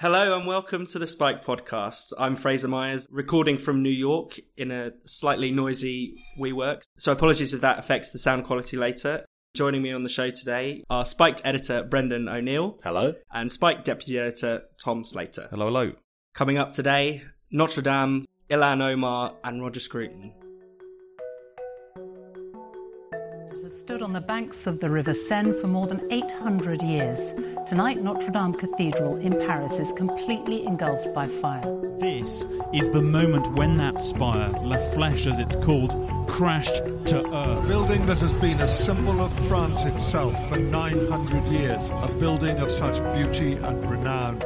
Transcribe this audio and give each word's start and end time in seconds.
Hello 0.00 0.34
and 0.34 0.46
welcome 0.46 0.86
to 0.86 0.98
the 0.98 1.06
Spiked 1.06 1.44
Podcast. 1.44 2.14
I'm 2.18 2.34
Fraser 2.34 2.68
Myers, 2.68 3.06
recording 3.10 3.58
from 3.58 3.82
New 3.82 3.90
York 3.90 4.40
in 4.56 4.70
a 4.70 4.92
slightly 5.04 5.50
noisy 5.50 6.14
WeWork. 6.38 6.84
So 6.96 7.12
apologies 7.12 7.52
if 7.52 7.60
that 7.60 7.78
affects 7.78 8.08
the 8.08 8.18
sound 8.18 8.44
quality 8.44 8.78
later. 8.78 9.26
Joining 9.54 9.82
me 9.82 9.92
on 9.92 10.02
the 10.02 10.08
show 10.08 10.30
today 10.30 10.84
are 10.88 11.04
Spiked 11.04 11.42
editor 11.44 11.82
Brendan 11.82 12.30
O'Neill. 12.30 12.78
Hello. 12.82 13.12
And 13.30 13.52
Spiked 13.52 13.84
deputy 13.84 14.18
editor 14.18 14.62
Tom 14.82 15.04
Slater. 15.04 15.48
Hello, 15.50 15.66
hello. 15.66 15.92
Coming 16.32 16.56
up 16.56 16.70
today, 16.70 17.22
Notre 17.50 17.82
Dame, 17.82 18.26
Ilhan 18.48 18.80
Omar, 18.80 19.34
and 19.44 19.60
Roger 19.60 19.80
Scruton. 19.80 20.32
Has 23.70 23.78
stood 23.78 24.02
on 24.02 24.12
the 24.12 24.20
banks 24.20 24.66
of 24.66 24.80
the 24.80 24.90
River 24.90 25.14
Seine 25.14 25.52
for 25.52 25.68
more 25.68 25.86
than 25.86 26.00
800 26.10 26.82
years. 26.82 27.32
Tonight, 27.68 27.98
Notre 28.02 28.30
Dame 28.32 28.52
Cathedral 28.52 29.16
in 29.18 29.32
Paris 29.46 29.78
is 29.78 29.92
completely 29.92 30.66
engulfed 30.66 31.14
by 31.14 31.28
fire. 31.28 31.62
This 32.00 32.48
is 32.72 32.90
the 32.90 33.00
moment 33.00 33.46
when 33.56 33.76
that 33.76 34.00
spire, 34.00 34.50
La 34.64 34.78
Flèche 34.92 35.30
as 35.30 35.38
it's 35.38 35.54
called, 35.54 35.94
crashed 36.26 36.82
to 37.06 37.18
earth. 37.32 37.64
A 37.64 37.68
building 37.68 38.04
that 38.06 38.18
has 38.18 38.32
been 38.34 38.60
a 38.60 38.66
symbol 38.66 39.20
of 39.20 39.32
France 39.48 39.84
itself 39.84 40.34
for 40.48 40.56
900 40.56 41.52
years, 41.52 41.90
a 41.90 42.10
building 42.18 42.58
of 42.58 42.72
such 42.72 42.96
beauty 43.14 43.52
and 43.52 43.88
renown 43.88 44.40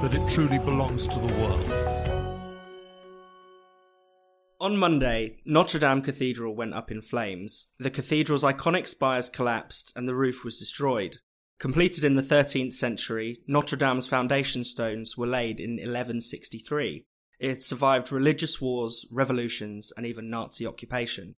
that 0.00 0.14
it 0.14 0.26
truly 0.26 0.58
belongs 0.58 1.06
to 1.08 1.18
the 1.18 1.34
world. 1.34 1.93
On 4.64 4.78
Monday, 4.78 5.36
Notre 5.44 5.78
Dame 5.78 6.00
Cathedral 6.00 6.56
went 6.56 6.72
up 6.72 6.90
in 6.90 7.02
flames. 7.02 7.68
The 7.78 7.90
cathedral's 7.90 8.44
iconic 8.44 8.88
spires 8.88 9.28
collapsed 9.28 9.92
and 9.94 10.08
the 10.08 10.14
roof 10.14 10.42
was 10.42 10.58
destroyed. 10.58 11.18
Completed 11.58 12.02
in 12.02 12.14
the 12.14 12.22
13th 12.22 12.72
century, 12.72 13.42
Notre 13.46 13.76
Dame's 13.76 14.06
foundation 14.06 14.64
stones 14.64 15.18
were 15.18 15.26
laid 15.26 15.60
in 15.60 15.72
1163. 15.72 17.04
It 17.38 17.48
had 17.50 17.60
survived 17.60 18.10
religious 18.10 18.58
wars, 18.58 19.04
revolutions, 19.12 19.92
and 19.98 20.06
even 20.06 20.30
Nazi 20.30 20.66
occupation. 20.66 21.34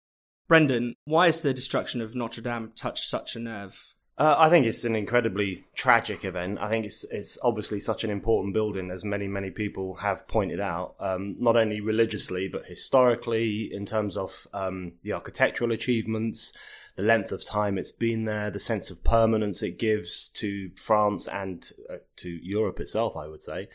Brendan, 0.47 0.95
why 1.05 1.27
has 1.27 1.41
the 1.41 1.53
destruction 1.53 2.01
of 2.01 2.14
Notre 2.14 2.42
Dame 2.42 2.70
touched 2.77 3.11
such 3.11 3.34
a 3.34 3.41
nerve? 3.41 3.89
Uh, 4.19 4.34
I 4.39 4.48
think 4.48 4.64
it's 4.64 4.84
an 4.84 4.97
incredibly 4.97 5.67
tragic 5.75 6.25
event. 6.25 6.59
I 6.59 6.70
think 6.70 6.86
it's 6.86 7.05
it's 7.05 7.36
obviously 7.42 7.81
such 7.81 8.03
an 8.03 8.09
important 8.09 8.55
building, 8.55 8.91
as 8.91 9.05
many 9.05 9.28
many 9.28 9.50
people 9.50 9.97
have 9.97 10.27
pointed 10.27 10.58
out, 10.58 10.95
um, 11.00 11.36
not 11.39 11.56
only 11.56 11.83
religiously 11.83 12.48
but 12.48 12.64
historically 12.64 13.70
in 13.73 13.84
terms 13.84 14.17
of 14.17 14.48
um, 14.55 14.95
the 15.03 15.12
architectural 15.12 15.70
achievements, 15.70 16.55
the 16.97 17.03
length 17.03 17.31
of 17.31 17.45
time 17.45 17.77
it's 17.77 17.92
been 17.92 18.25
there, 18.25 18.50
the 18.50 18.58
sense 18.58 18.91
of 18.91 19.05
permanence 19.05 19.62
it 19.62 19.78
gives 19.78 20.28
to 20.28 20.70
France 20.77 21.28
and 21.28 21.73
uh, 21.91 21.97
to 22.17 22.30
Europe 22.30 22.80
itself. 22.80 23.19
I 23.19 23.28
would 23.28 23.42
say 23.42 23.69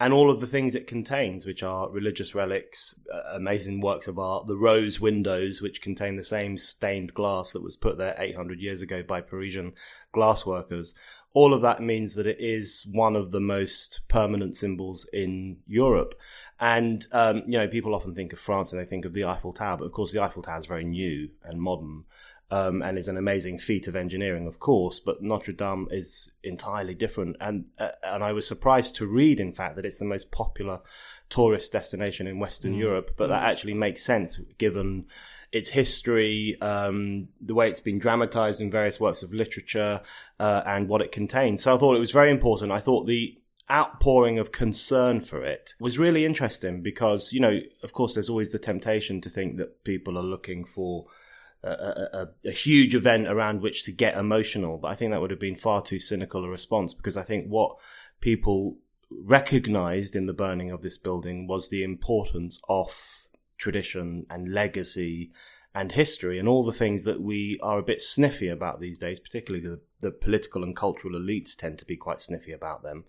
and 0.00 0.12
all 0.12 0.30
of 0.30 0.40
the 0.40 0.46
things 0.46 0.74
it 0.74 0.86
contains, 0.86 1.46
which 1.46 1.62
are 1.62 1.90
religious 1.90 2.34
relics, 2.34 2.94
uh, 3.12 3.22
amazing 3.34 3.80
works 3.80 4.08
of 4.08 4.18
art, 4.18 4.46
the 4.46 4.56
rose 4.56 5.00
windows, 5.00 5.62
which 5.62 5.82
contain 5.82 6.16
the 6.16 6.24
same 6.24 6.58
stained 6.58 7.14
glass 7.14 7.52
that 7.52 7.62
was 7.62 7.76
put 7.76 7.96
there 7.96 8.16
800 8.18 8.60
years 8.60 8.82
ago 8.82 9.02
by 9.02 9.20
Parisian 9.20 9.72
glassworkers. 10.12 10.94
All 11.32 11.54
of 11.54 11.62
that 11.62 11.80
means 11.80 12.14
that 12.14 12.26
it 12.26 12.40
is 12.40 12.86
one 12.90 13.14
of 13.14 13.30
the 13.30 13.40
most 13.40 14.00
permanent 14.08 14.56
symbols 14.56 15.06
in 15.12 15.58
Europe. 15.66 16.14
And, 16.58 17.06
um, 17.12 17.42
you 17.46 17.58
know, 17.58 17.68
people 17.68 17.94
often 17.94 18.14
think 18.14 18.32
of 18.32 18.38
France 18.38 18.72
and 18.72 18.80
they 18.80 18.86
think 18.86 19.04
of 19.04 19.14
the 19.14 19.24
Eiffel 19.24 19.52
Tower, 19.52 19.78
but 19.78 19.86
of 19.86 19.92
course 19.92 20.12
the 20.12 20.22
Eiffel 20.22 20.42
Tower 20.42 20.58
is 20.58 20.66
very 20.66 20.84
new 20.84 21.30
and 21.44 21.60
modern 21.60 22.04
um, 22.50 22.82
and 22.82 22.98
is 22.98 23.08
an 23.08 23.16
amazing 23.16 23.58
feat 23.58 23.88
of 23.88 23.96
engineering, 23.96 24.46
of 24.46 24.58
course. 24.58 25.00
But 25.00 25.22
Notre 25.22 25.52
Dame 25.52 25.88
is 25.90 26.30
entirely 26.42 26.94
different, 26.94 27.36
and 27.40 27.66
uh, 27.78 27.90
and 28.02 28.22
I 28.22 28.32
was 28.32 28.46
surprised 28.46 28.96
to 28.96 29.06
read, 29.06 29.40
in 29.40 29.52
fact, 29.52 29.76
that 29.76 29.86
it's 29.86 29.98
the 29.98 30.04
most 30.04 30.30
popular 30.30 30.80
tourist 31.28 31.72
destination 31.72 32.26
in 32.26 32.38
Western 32.38 32.74
mm. 32.74 32.78
Europe. 32.78 33.12
But 33.16 33.28
that 33.28 33.42
mm. 33.42 33.50
actually 33.50 33.74
makes 33.74 34.02
sense 34.02 34.38
given 34.58 35.06
its 35.52 35.70
history, 35.70 36.56
um, 36.60 37.28
the 37.40 37.54
way 37.54 37.68
it's 37.68 37.80
been 37.80 37.98
dramatized 37.98 38.60
in 38.60 38.70
various 38.70 38.98
works 38.98 39.22
of 39.22 39.32
literature, 39.32 40.00
uh, 40.40 40.62
and 40.66 40.88
what 40.88 41.00
it 41.00 41.12
contains. 41.12 41.62
So 41.62 41.74
I 41.74 41.78
thought 41.78 41.96
it 41.96 42.00
was 42.00 42.12
very 42.12 42.30
important. 42.30 42.72
I 42.72 42.78
thought 42.78 43.06
the 43.06 43.38
outpouring 43.70 44.38
of 44.38 44.52
concern 44.52 45.20
for 45.20 45.42
it 45.42 45.74
was 45.80 45.98
really 45.98 46.24
interesting 46.24 46.82
because, 46.82 47.32
you 47.32 47.40
know, 47.40 47.60
of 47.82 47.92
course, 47.92 48.14
there's 48.14 48.28
always 48.28 48.52
the 48.52 48.58
temptation 48.58 49.20
to 49.22 49.30
think 49.30 49.56
that 49.56 49.84
people 49.84 50.18
are 50.18 50.22
looking 50.22 50.64
for 50.64 51.06
a, 51.70 52.28
a, 52.44 52.50
huge 52.50 52.94
event 52.94 53.26
around 53.26 53.62
which 53.62 53.84
to 53.84 53.92
get 53.92 54.16
emotional. 54.16 54.78
But 54.78 54.88
I 54.88 54.94
think 54.94 55.10
that 55.10 55.20
would 55.20 55.30
have 55.30 55.40
been 55.40 55.56
far 55.56 55.82
too 55.82 55.98
cynical 55.98 56.44
a 56.44 56.48
response 56.48 56.94
because 56.94 57.16
I 57.16 57.22
think 57.22 57.46
what 57.46 57.78
people 58.20 58.76
recognized 59.10 60.16
in 60.16 60.26
the 60.26 60.34
burning 60.34 60.70
of 60.70 60.82
this 60.82 60.98
building 60.98 61.46
was 61.46 61.68
the 61.68 61.82
importance 61.82 62.60
of 62.68 63.28
tradition 63.56 64.26
and 64.30 64.52
legacy 64.52 65.30
and 65.74 65.90
history 65.90 66.38
and 66.38 66.48
all 66.48 66.64
the 66.64 66.72
things 66.72 67.02
that 67.04 67.20
we 67.20 67.58
are 67.60 67.78
a 67.78 67.82
bit 67.82 68.00
sniffy 68.00 68.48
about 68.48 68.80
these 68.80 68.98
days, 68.98 69.18
particularly 69.18 69.66
the, 69.66 69.80
the 70.00 70.12
political 70.12 70.62
and 70.62 70.76
cultural 70.76 71.14
elites 71.14 71.56
tend 71.56 71.78
to 71.78 71.84
be 71.84 71.96
quite 71.96 72.20
sniffy 72.20 72.52
about 72.52 72.84
them. 72.84 73.04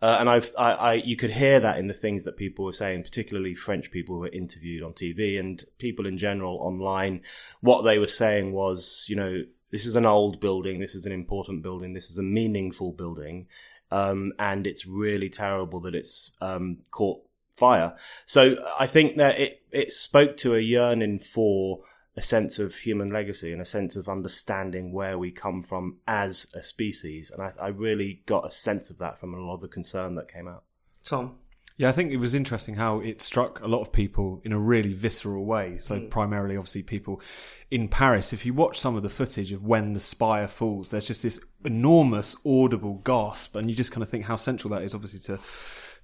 Uh, 0.00 0.18
and 0.20 0.30
I've, 0.30 0.50
I, 0.56 0.72
I, 0.72 0.92
you 0.94 1.16
could 1.16 1.32
hear 1.32 1.58
that 1.58 1.78
in 1.78 1.88
the 1.88 1.94
things 1.94 2.22
that 2.24 2.36
people 2.36 2.64
were 2.64 2.72
saying, 2.72 3.02
particularly 3.02 3.56
French 3.56 3.90
people 3.90 4.14
who 4.14 4.20
were 4.20 4.28
interviewed 4.28 4.84
on 4.84 4.92
TV 4.92 5.40
and 5.40 5.64
people 5.78 6.06
in 6.06 6.16
general 6.16 6.58
online. 6.58 7.22
What 7.60 7.82
they 7.82 7.98
were 7.98 8.06
saying 8.06 8.52
was, 8.52 9.06
you 9.08 9.16
know, 9.16 9.42
this 9.72 9.86
is 9.86 9.96
an 9.96 10.06
old 10.06 10.38
building, 10.38 10.78
this 10.78 10.94
is 10.94 11.06
an 11.06 11.12
important 11.12 11.64
building, 11.64 11.94
this 11.94 12.10
is 12.10 12.18
a 12.18 12.22
meaningful 12.22 12.92
building, 12.92 13.48
um, 13.90 14.32
and 14.38 14.68
it's 14.68 14.86
really 14.86 15.28
terrible 15.28 15.80
that 15.80 15.96
it's 15.96 16.30
um, 16.40 16.78
caught 16.92 17.20
fire. 17.56 17.96
So 18.24 18.56
I 18.78 18.86
think 18.86 19.16
that 19.16 19.40
it 19.40 19.62
it 19.72 19.92
spoke 19.92 20.36
to 20.38 20.54
a 20.54 20.60
yearning 20.60 21.18
for 21.18 21.80
a 22.16 22.22
sense 22.22 22.58
of 22.58 22.74
human 22.74 23.10
legacy 23.10 23.52
and 23.52 23.60
a 23.60 23.64
sense 23.64 23.96
of 23.96 24.08
understanding 24.08 24.92
where 24.92 25.18
we 25.18 25.30
come 25.30 25.62
from 25.62 25.98
as 26.06 26.46
a 26.54 26.62
species. 26.62 27.30
And 27.30 27.42
I, 27.42 27.52
I, 27.60 27.68
really 27.68 28.22
got 28.26 28.46
a 28.46 28.50
sense 28.50 28.90
of 28.90 28.98
that 28.98 29.18
from 29.18 29.34
a 29.34 29.40
lot 29.40 29.54
of 29.54 29.60
the 29.60 29.68
concern 29.68 30.14
that 30.14 30.32
came 30.32 30.46
out. 30.46 30.62
Tom? 31.02 31.36
Yeah, 31.76 31.88
I 31.88 31.92
think 31.92 32.12
it 32.12 32.18
was 32.18 32.34
interesting 32.34 32.76
how 32.76 33.00
it 33.00 33.20
struck 33.20 33.60
a 33.60 33.66
lot 33.66 33.80
of 33.80 33.90
people 33.90 34.40
in 34.44 34.52
a 34.52 34.58
really 34.58 34.92
visceral 34.92 35.44
way. 35.44 35.78
So, 35.80 35.98
mm. 35.98 36.08
primarily, 36.08 36.56
obviously, 36.56 36.84
people 36.84 37.20
in 37.68 37.88
Paris. 37.88 38.32
If 38.32 38.46
you 38.46 38.54
watch 38.54 38.78
some 38.78 38.94
of 38.94 39.02
the 39.02 39.08
footage 39.08 39.50
of 39.50 39.64
when 39.64 39.92
the 39.92 39.98
spire 39.98 40.46
falls, 40.46 40.90
there's 40.90 41.08
just 41.08 41.24
this 41.24 41.40
enormous 41.64 42.36
audible 42.46 43.02
gasp, 43.04 43.56
and 43.56 43.68
you 43.68 43.74
just 43.74 43.90
kind 43.90 44.04
of 44.04 44.08
think 44.08 44.26
how 44.26 44.36
central 44.36 44.70
that 44.70 44.82
is, 44.82 44.94
obviously, 44.94 45.18
to 45.20 45.40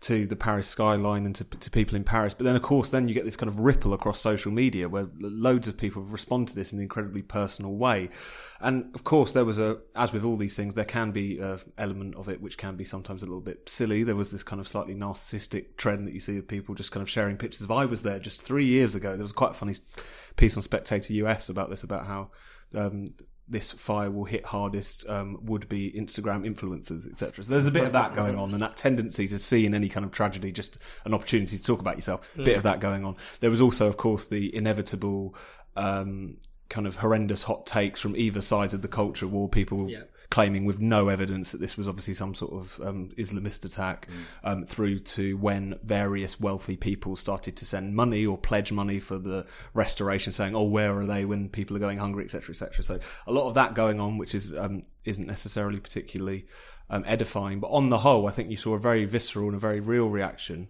to 0.00 0.27
the 0.27 0.37
Paris 0.37 0.66
skyline 0.66 1.27
and 1.27 1.34
to, 1.34 1.44
to 1.44 1.71
people 1.71 1.94
in 1.94 2.05
Paris. 2.05 2.33
But 2.33 2.44
then, 2.44 2.56
of 2.56 2.62
course, 2.62 2.88
then 2.88 3.06
you 3.06 3.15
get 3.15 3.27
this 3.27 3.37
kind 3.37 3.49
of 3.49 3.61
ripple 3.61 3.93
across 3.93 4.19
social 4.19 4.50
media 4.50 4.88
where 4.88 5.09
loads 5.19 5.69
of 5.69 5.77
people 5.77 6.00
respond 6.03 6.49
to 6.49 6.55
this 6.55 6.72
in 6.72 6.78
an 6.78 6.83
incredibly 6.83 7.21
personal 7.21 7.72
way. 7.72 8.09
And 8.61 8.94
of 8.94 9.05
course, 9.05 9.33
there 9.33 9.44
was 9.44 9.59
a, 9.59 9.78
as 9.94 10.12
with 10.12 10.25
all 10.25 10.37
these 10.37 10.56
things, 10.56 10.75
there 10.75 10.87
can 10.87 11.12
be 11.12 11.38
an 11.38 11.61
element 11.77 12.15
of 12.15 12.31
it 12.31 12.41
which 12.41 12.56
can 12.56 12.77
be 12.77 12.84
sometimes 12.84 13.22
a 13.22 13.27
little 13.27 13.43
bit 13.43 13.69
silly. 13.69 14.03
There 14.03 14.16
was 14.16 14.31
this 14.31 14.43
kind 14.43 14.59
of 14.59 14.66
slightly 14.66 14.94
narcissistic 14.94 15.77
trend 15.77 16.06
that 16.06 16.15
you 16.15 16.21
see 16.21 16.38
of 16.38 16.49
people 16.49 16.75
just 16.75 16.93
kind 16.93 17.03
of 17.03 17.11
sharing 17.11 17.37
pictures 17.37 17.62
of 17.62 17.71
I 17.71 17.84
was 17.84 18.03
there 18.03 18.19
just 18.19 18.41
three 18.41 18.67
years 18.67 18.94
ago. 18.94 19.17
There 19.17 19.22
was 19.22 19.32
quite 19.32 19.50
a 19.50 19.55
funny 19.55 19.75
piece 20.37 20.56
on 20.56 20.62
Spectator 20.62 21.12
US 21.15 21.50
about 21.50 21.69
this, 21.69 21.82
about 21.82 22.06
how 22.06 22.31
um, 22.75 23.15
this 23.50 23.72
fire 23.72 24.11
will 24.11 24.25
hit 24.25 24.47
hardest 24.47 25.09
um, 25.09 25.38
would 25.43 25.69
be 25.69 25.93
Instagram 25.93 26.49
influencers, 26.49 27.11
etc. 27.11 27.44
So 27.44 27.50
there's 27.50 27.66
a 27.66 27.72
bit 27.72 27.84
of 27.84 27.93
that 27.93 28.15
going 28.15 28.37
on, 28.37 28.53
and 28.53 28.62
that 28.62 28.77
tendency 28.77 29.27
to 29.28 29.38
see 29.38 29.66
in 29.66 29.75
any 29.75 29.88
kind 29.88 30.06
of 30.06 30.12
tragedy 30.12 30.53
just 30.53 30.78
an 31.05 31.12
opportunity 31.12 31.59
to 31.59 31.62
talk 31.62 31.81
about 31.81 31.97
yourself. 31.97 32.31
A 32.38 32.43
bit 32.43 32.56
of 32.56 32.62
that 32.62 32.81
going 32.81 33.05
on. 33.05 33.16
There 33.41 33.50
was 33.50 33.61
also, 33.61 33.88
of 33.88 33.97
course, 33.97 34.27
the 34.27 34.55
inevitable 34.55 35.34
um, 35.77 36.37
kind 36.69 36.87
of 36.87 36.97
horrendous 36.97 37.43
hot 37.43 37.66
takes 37.66 38.00
from 38.00 38.16
either 38.16 38.41
sides 38.41 38.72
of 38.72 38.83
the 38.83 38.88
culture 38.88 39.27
war. 39.27 39.49
People 39.49 39.91
yeah 39.91 40.03
claiming 40.31 40.65
with 40.65 40.79
no 40.79 41.09
evidence 41.09 41.51
that 41.51 41.61
this 41.61 41.77
was 41.77 41.89
obviously 41.89 42.15
some 42.15 42.35
sort 42.35 42.53
of 42.53 42.81
um, 42.87 43.11
Islamist 43.19 43.65
attack, 43.65 44.07
mm. 44.07 44.49
um, 44.49 44.65
through 44.65 45.01
to 45.01 45.37
when 45.37 45.79
various 45.82 46.38
wealthy 46.38 46.77
people 46.77 47.17
started 47.17 47.56
to 47.56 47.67
send 47.67 47.94
money 47.94 48.25
or 48.25 48.38
pledge 48.38 48.71
money 48.71 49.00
for 49.00 49.19
the 49.19 49.44
restoration, 49.75 50.32
saying, 50.32 50.55
"Oh, 50.55 50.65
where 50.65 50.99
are 50.99 51.06
they 51.06 51.25
when 51.25 51.49
people 51.49 51.77
are 51.77 51.81
going 51.81 51.99
hungry, 51.99 52.25
etc., 52.25 52.50
etc." 52.50 52.82
So 52.82 53.00
a 53.27 53.32
lot 53.32 53.49
of 53.49 53.55
that 53.55 53.75
going 53.75 53.99
on, 54.00 54.19
which 54.19 54.35
is 54.35 54.55
um, 54.56 54.82
isn't 55.05 55.27
necessarily 55.27 55.81
particularly 55.81 56.47
um, 56.88 57.05
edifying, 57.06 57.59
but 57.59 57.69
on 57.69 57.88
the 57.88 57.99
whole, 57.99 58.29
I 58.29 58.31
think 58.31 58.50
you 58.50 58.56
saw 58.56 58.75
a 58.75 58.79
very 58.79 59.05
visceral 59.05 59.49
and 59.49 59.56
a 59.56 59.61
very 59.61 59.81
real 59.81 60.09
reaction. 60.09 60.69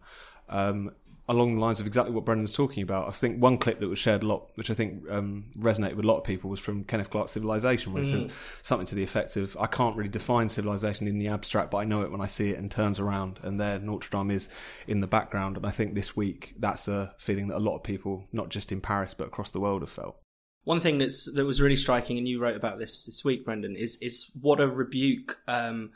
Um, 0.49 0.93
along 1.31 1.55
the 1.55 1.61
lines 1.61 1.79
of 1.79 1.87
exactly 1.87 2.13
what 2.13 2.25
Brendan's 2.25 2.53
talking 2.53 2.83
about. 2.83 3.07
I 3.07 3.13
think 3.13 3.41
one 3.41 3.57
clip 3.57 3.79
that 3.79 3.89
was 3.89 4.01
shared 4.01 4.25
a 4.25 4.27
lot, 4.27 4.51
which 4.57 4.69
I 4.69 4.75
think 4.75 5.09
um, 5.09 5.47
resonated 5.57 5.95
with 5.95 6.05
a 6.05 6.09
lot 6.09 6.19
of 6.19 6.25
people, 6.25 6.51
was 6.51 6.59
from 6.59 6.83
Kenneth 6.83 7.11
Clark's 7.11 7.33
Civilization, 7.33 7.93
where 7.93 8.03
mm. 8.03 8.07
it 8.07 8.23
says 8.23 8.33
something 8.63 8.87
to 8.87 8.97
the 8.97 9.05
effect 9.05 9.37
of, 9.37 9.57
"I 9.59 9.67
can't 9.67 9.97
really 9.97 10.11
define 10.11 10.49
civilization 10.49 11.07
in 11.07 11.19
the 11.19 11.29
abstract, 11.29 11.71
but 11.71 11.79
I 11.79 11.85
know 11.85 12.03
it 12.03 12.11
when 12.11 12.21
I 12.21 12.27
see 12.27 12.51
it," 12.51 12.59
and 12.59 12.71
turns 12.71 12.99
around, 12.99 13.39
and 13.43 13.61
there 13.61 13.79
Notre 13.79 14.11
Dame 14.11 14.33
is 14.33 14.49
in 14.89 15.01
the 15.01 15.07
background. 15.07 15.57
And 15.57 15.65
I 15.65 15.71
think 15.71 15.95
this 15.95 16.17
week 16.17 16.55
that's 16.59 16.89
a 16.89 17.15
feeling 17.19 17.49
that 17.49 17.57
a 17.57 17.61
lot 17.61 17.77
of 17.77 17.85
people, 17.85 18.27
not 18.33 18.49
just 18.49 18.73
in 18.73 18.81
Paris 18.81 19.15
but 19.15 19.29
across 19.29 19.53
the 19.53 19.61
world, 19.61 19.83
have 19.83 19.91
felt. 19.91 20.17
One 20.65 20.81
thing 20.81 20.99
that's 20.99 21.31
that 21.33 21.47
was 21.47 21.61
really 21.61 21.77
striking, 21.77 22.19
and 22.19 22.27
you 22.27 22.41
wrote 22.41 22.57
about 22.57 22.79
this 22.79 23.07
this 23.07 23.25
week, 23.25 23.45
Brendan, 23.45 23.77
is 23.77 23.97
is 24.03 24.31
what 24.41 24.61
a 24.61 24.67
rebuke. 24.67 25.39
Um, 25.47 25.93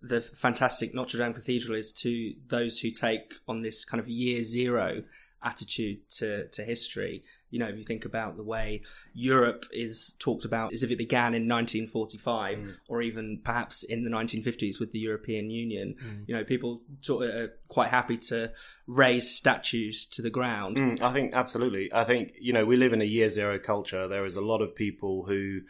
the 0.00 0.20
fantastic 0.20 0.94
Notre 0.94 1.18
Dame 1.18 1.34
Cathedral 1.34 1.76
is 1.76 1.92
to 1.92 2.34
those 2.46 2.78
who 2.78 2.90
take 2.90 3.34
on 3.48 3.62
this 3.62 3.84
kind 3.84 4.00
of 4.00 4.08
year 4.08 4.42
zero 4.42 5.02
attitude 5.42 5.98
to, 6.10 6.48
to 6.48 6.62
history. 6.62 7.22
You 7.50 7.60
know, 7.60 7.68
if 7.68 7.78
you 7.78 7.84
think 7.84 8.04
about 8.04 8.36
the 8.36 8.42
way 8.42 8.82
Europe 9.14 9.66
is 9.72 10.14
talked 10.18 10.44
about 10.44 10.72
as 10.72 10.82
if 10.82 10.90
it 10.90 10.98
began 10.98 11.34
in 11.34 11.48
1945 11.48 12.60
mm. 12.60 12.74
or 12.88 13.02
even 13.02 13.40
perhaps 13.42 13.82
in 13.82 14.04
the 14.04 14.10
1950s 14.10 14.80
with 14.80 14.90
the 14.90 14.98
European 14.98 15.50
Union, 15.50 15.94
mm. 16.02 16.24
you 16.26 16.34
know, 16.34 16.44
people 16.44 16.82
are 17.10 17.52
quite 17.68 17.88
happy 17.88 18.16
to 18.16 18.52
raze 18.86 19.30
statues 19.30 20.04
to 20.06 20.22
the 20.22 20.30
ground. 20.30 20.76
Mm, 20.76 21.00
I 21.00 21.12
think 21.12 21.32
absolutely. 21.34 21.92
I 21.92 22.04
think, 22.04 22.32
you 22.40 22.52
know, 22.52 22.64
we 22.64 22.76
live 22.76 22.92
in 22.92 23.00
a 23.00 23.06
year 23.06 23.30
zero 23.30 23.58
culture. 23.58 24.08
There 24.08 24.24
is 24.24 24.36
a 24.36 24.42
lot 24.42 24.60
of 24.60 24.74
people 24.74 25.24
who 25.24 25.60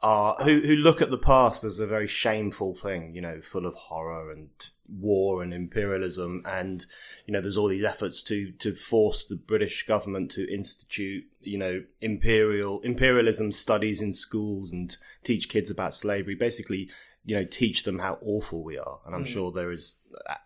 are 0.00 0.36
who 0.44 0.60
who 0.60 0.76
look 0.76 1.02
at 1.02 1.10
the 1.10 1.18
past 1.18 1.64
as 1.64 1.80
a 1.80 1.86
very 1.86 2.06
shameful 2.06 2.74
thing, 2.74 3.14
you 3.14 3.20
know, 3.20 3.40
full 3.40 3.66
of 3.66 3.74
horror 3.74 4.30
and 4.30 4.48
war 4.88 5.42
and 5.42 5.52
imperialism, 5.52 6.42
and 6.44 6.86
you 7.26 7.32
know, 7.32 7.40
there's 7.40 7.58
all 7.58 7.68
these 7.68 7.84
efforts 7.84 8.22
to 8.24 8.52
to 8.52 8.74
force 8.74 9.24
the 9.24 9.36
British 9.36 9.84
government 9.86 10.30
to 10.32 10.52
institute, 10.52 11.24
you 11.40 11.58
know, 11.58 11.82
imperial 12.00 12.80
imperialism 12.80 13.50
studies 13.52 14.00
in 14.00 14.12
schools 14.12 14.70
and 14.70 14.96
teach 15.24 15.48
kids 15.48 15.70
about 15.70 15.94
slavery. 15.94 16.36
Basically, 16.36 16.88
you 17.24 17.34
know, 17.34 17.44
teach 17.44 17.82
them 17.82 17.98
how 17.98 18.18
awful 18.22 18.62
we 18.62 18.78
are. 18.78 19.00
And 19.04 19.14
I'm 19.14 19.24
mm. 19.24 19.28
sure 19.28 19.50
there 19.50 19.72
is 19.72 19.96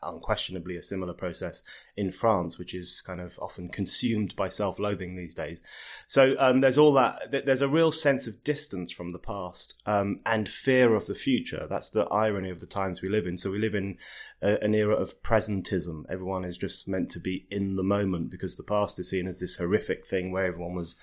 unquestionably 0.02 0.76
a 0.76 0.82
similar 0.82 1.12
process 1.12 1.62
in 1.96 2.12
France, 2.12 2.58
which 2.58 2.74
is 2.74 3.02
kind 3.02 3.20
of 3.20 3.38
often 3.40 3.68
consumed 3.68 4.34
by 4.36 4.48
self-loathing 4.48 5.16
these 5.16 5.34
days. 5.34 5.62
So 6.06 6.34
um, 6.38 6.60
there's 6.60 6.78
all 6.78 6.92
that. 6.94 7.30
There's 7.30 7.62
a 7.62 7.68
real 7.68 7.92
sense 7.92 8.26
of 8.26 8.44
distance 8.44 8.92
from 8.92 9.12
the 9.12 9.18
past 9.18 9.80
um, 9.86 10.20
and 10.26 10.48
fear 10.48 10.94
of 10.94 11.06
the 11.06 11.14
future. 11.14 11.66
That's 11.68 11.90
the 11.90 12.06
irony 12.06 12.50
of 12.50 12.60
the 12.60 12.66
times 12.66 13.02
we 13.02 13.08
live 13.08 13.26
in. 13.26 13.36
So 13.36 13.50
we 13.50 13.58
live 13.58 13.74
in 13.74 13.98
a, 14.40 14.62
an 14.62 14.74
era 14.74 14.94
of 14.94 15.22
presentism. 15.22 16.04
Everyone 16.08 16.44
is 16.44 16.58
just 16.58 16.88
meant 16.88 17.10
to 17.10 17.20
be 17.20 17.46
in 17.50 17.76
the 17.76 17.84
moment 17.84 18.30
because 18.30 18.56
the 18.56 18.62
past 18.62 18.98
is 18.98 19.10
seen 19.10 19.26
as 19.26 19.40
this 19.40 19.56
horrific 19.56 20.06
thing 20.06 20.32
where 20.32 20.46
everyone 20.46 20.74
was 20.74 20.96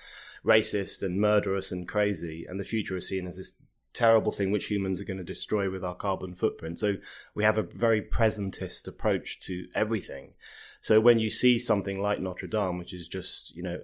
racist 0.44 1.02
and 1.02 1.20
murderous 1.20 1.70
and 1.70 1.86
crazy, 1.86 2.46
and 2.48 2.58
the 2.58 2.64
future 2.64 2.96
is 2.96 3.08
seen 3.08 3.26
as 3.26 3.36
this 3.36 3.52
terrible 3.92 4.32
thing 4.32 4.50
which 4.50 4.66
humans 4.66 5.00
are 5.00 5.04
going 5.04 5.18
to 5.18 5.24
destroy 5.24 5.70
with 5.70 5.84
our 5.84 5.94
carbon 5.94 6.34
footprint. 6.34 6.78
So 6.78 6.96
we 7.34 7.44
have 7.44 7.58
a 7.58 7.62
very 7.62 8.02
presentist 8.02 8.86
approach 8.86 9.40
to 9.40 9.66
everything. 9.74 10.34
So 10.82 10.98
when 11.00 11.18
you 11.18 11.30
see 11.30 11.58
something 11.58 12.00
like 12.00 12.20
Notre 12.20 12.46
Dame, 12.46 12.78
which 12.78 12.94
is 12.94 13.06
just, 13.06 13.54
you 13.54 13.62
know, 13.62 13.80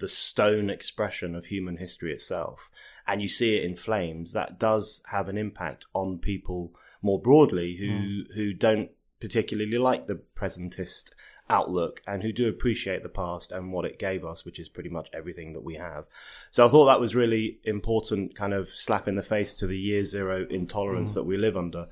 the 0.00 0.08
stone 0.08 0.70
expression 0.70 1.34
of 1.34 1.46
human 1.46 1.76
history 1.76 2.12
itself, 2.12 2.70
and 3.06 3.20
you 3.20 3.28
see 3.28 3.56
it 3.58 3.64
in 3.64 3.76
flames, 3.76 4.32
that 4.32 4.58
does 4.58 5.02
have 5.10 5.28
an 5.28 5.36
impact 5.36 5.84
on 5.92 6.18
people 6.18 6.74
more 7.02 7.20
broadly 7.20 7.76
who, 7.76 7.88
mm. 7.88 8.34
who 8.34 8.54
don't 8.54 8.90
particularly 9.20 9.78
like 9.78 10.06
the 10.06 10.20
presentist 10.34 11.10
outlook 11.52 12.00
and 12.06 12.22
who 12.22 12.32
do 12.32 12.48
appreciate 12.48 13.02
the 13.02 13.08
past 13.08 13.52
and 13.52 13.72
what 13.72 13.84
it 13.84 13.98
gave 13.98 14.24
us, 14.24 14.44
which 14.44 14.58
is 14.58 14.70
pretty 14.70 14.88
much 14.88 15.10
everything 15.12 15.52
that 15.52 15.62
we 15.62 15.74
have. 15.74 16.06
So 16.50 16.64
I 16.64 16.68
thought 16.68 16.86
that 16.86 17.00
was 17.00 17.14
really 17.14 17.58
important, 17.64 18.34
kind 18.34 18.54
of 18.54 18.68
slap 18.68 19.06
in 19.06 19.16
the 19.16 19.22
face 19.22 19.52
to 19.54 19.66
the 19.66 19.78
year 19.78 20.04
zero 20.04 20.46
intolerance 20.48 21.12
mm. 21.12 21.14
that 21.14 21.24
we 21.24 21.36
live 21.36 21.56
under. 21.56 21.88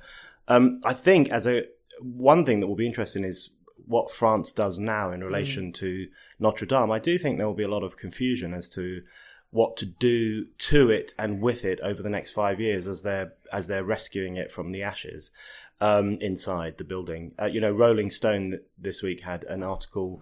Um, 0.47 0.81
I 0.83 0.93
think 0.93 1.29
as 1.29 1.45
a 1.45 1.65
one 1.99 2.45
thing 2.45 2.59
that 2.59 2.67
will 2.67 2.75
be 2.75 2.87
interesting 2.87 3.23
is 3.23 3.51
what 3.85 4.11
France 4.11 4.51
does 4.51 4.79
now 4.79 5.11
in 5.11 5.23
relation 5.23 5.69
mm. 5.69 5.75
to 5.75 6.07
Notre 6.39 6.65
Dame. 6.65 6.91
I 6.91 6.99
do 6.99 7.17
think 7.19 7.37
there 7.37 7.47
will 7.47 7.53
be 7.53 7.63
a 7.63 7.75
lot 7.75 7.83
of 7.83 7.97
confusion 7.97 8.53
as 8.55 8.67
to 8.69 9.03
what 9.51 9.75
to 9.77 9.85
do 9.85 10.45
to 10.45 10.89
it 10.89 11.13
and 11.19 11.41
with 11.41 11.65
it 11.65 11.79
over 11.81 12.01
the 12.01 12.09
next 12.09 12.31
five 12.31 12.59
years 12.59 12.87
as 12.87 13.01
they're 13.01 13.33
as 13.51 13.67
they're 13.67 13.83
rescuing 13.83 14.37
it 14.37 14.49
from 14.49 14.71
the 14.71 14.81
ashes 14.81 15.29
um, 15.81 16.17
inside 16.21 16.77
the 16.77 16.83
building. 16.83 17.33
Uh, 17.41 17.45
you 17.45 17.59
know, 17.59 17.71
Rolling 17.71 18.11
Stone 18.11 18.59
this 18.77 19.01
week 19.01 19.21
had 19.21 19.43
an 19.45 19.63
article 19.63 20.21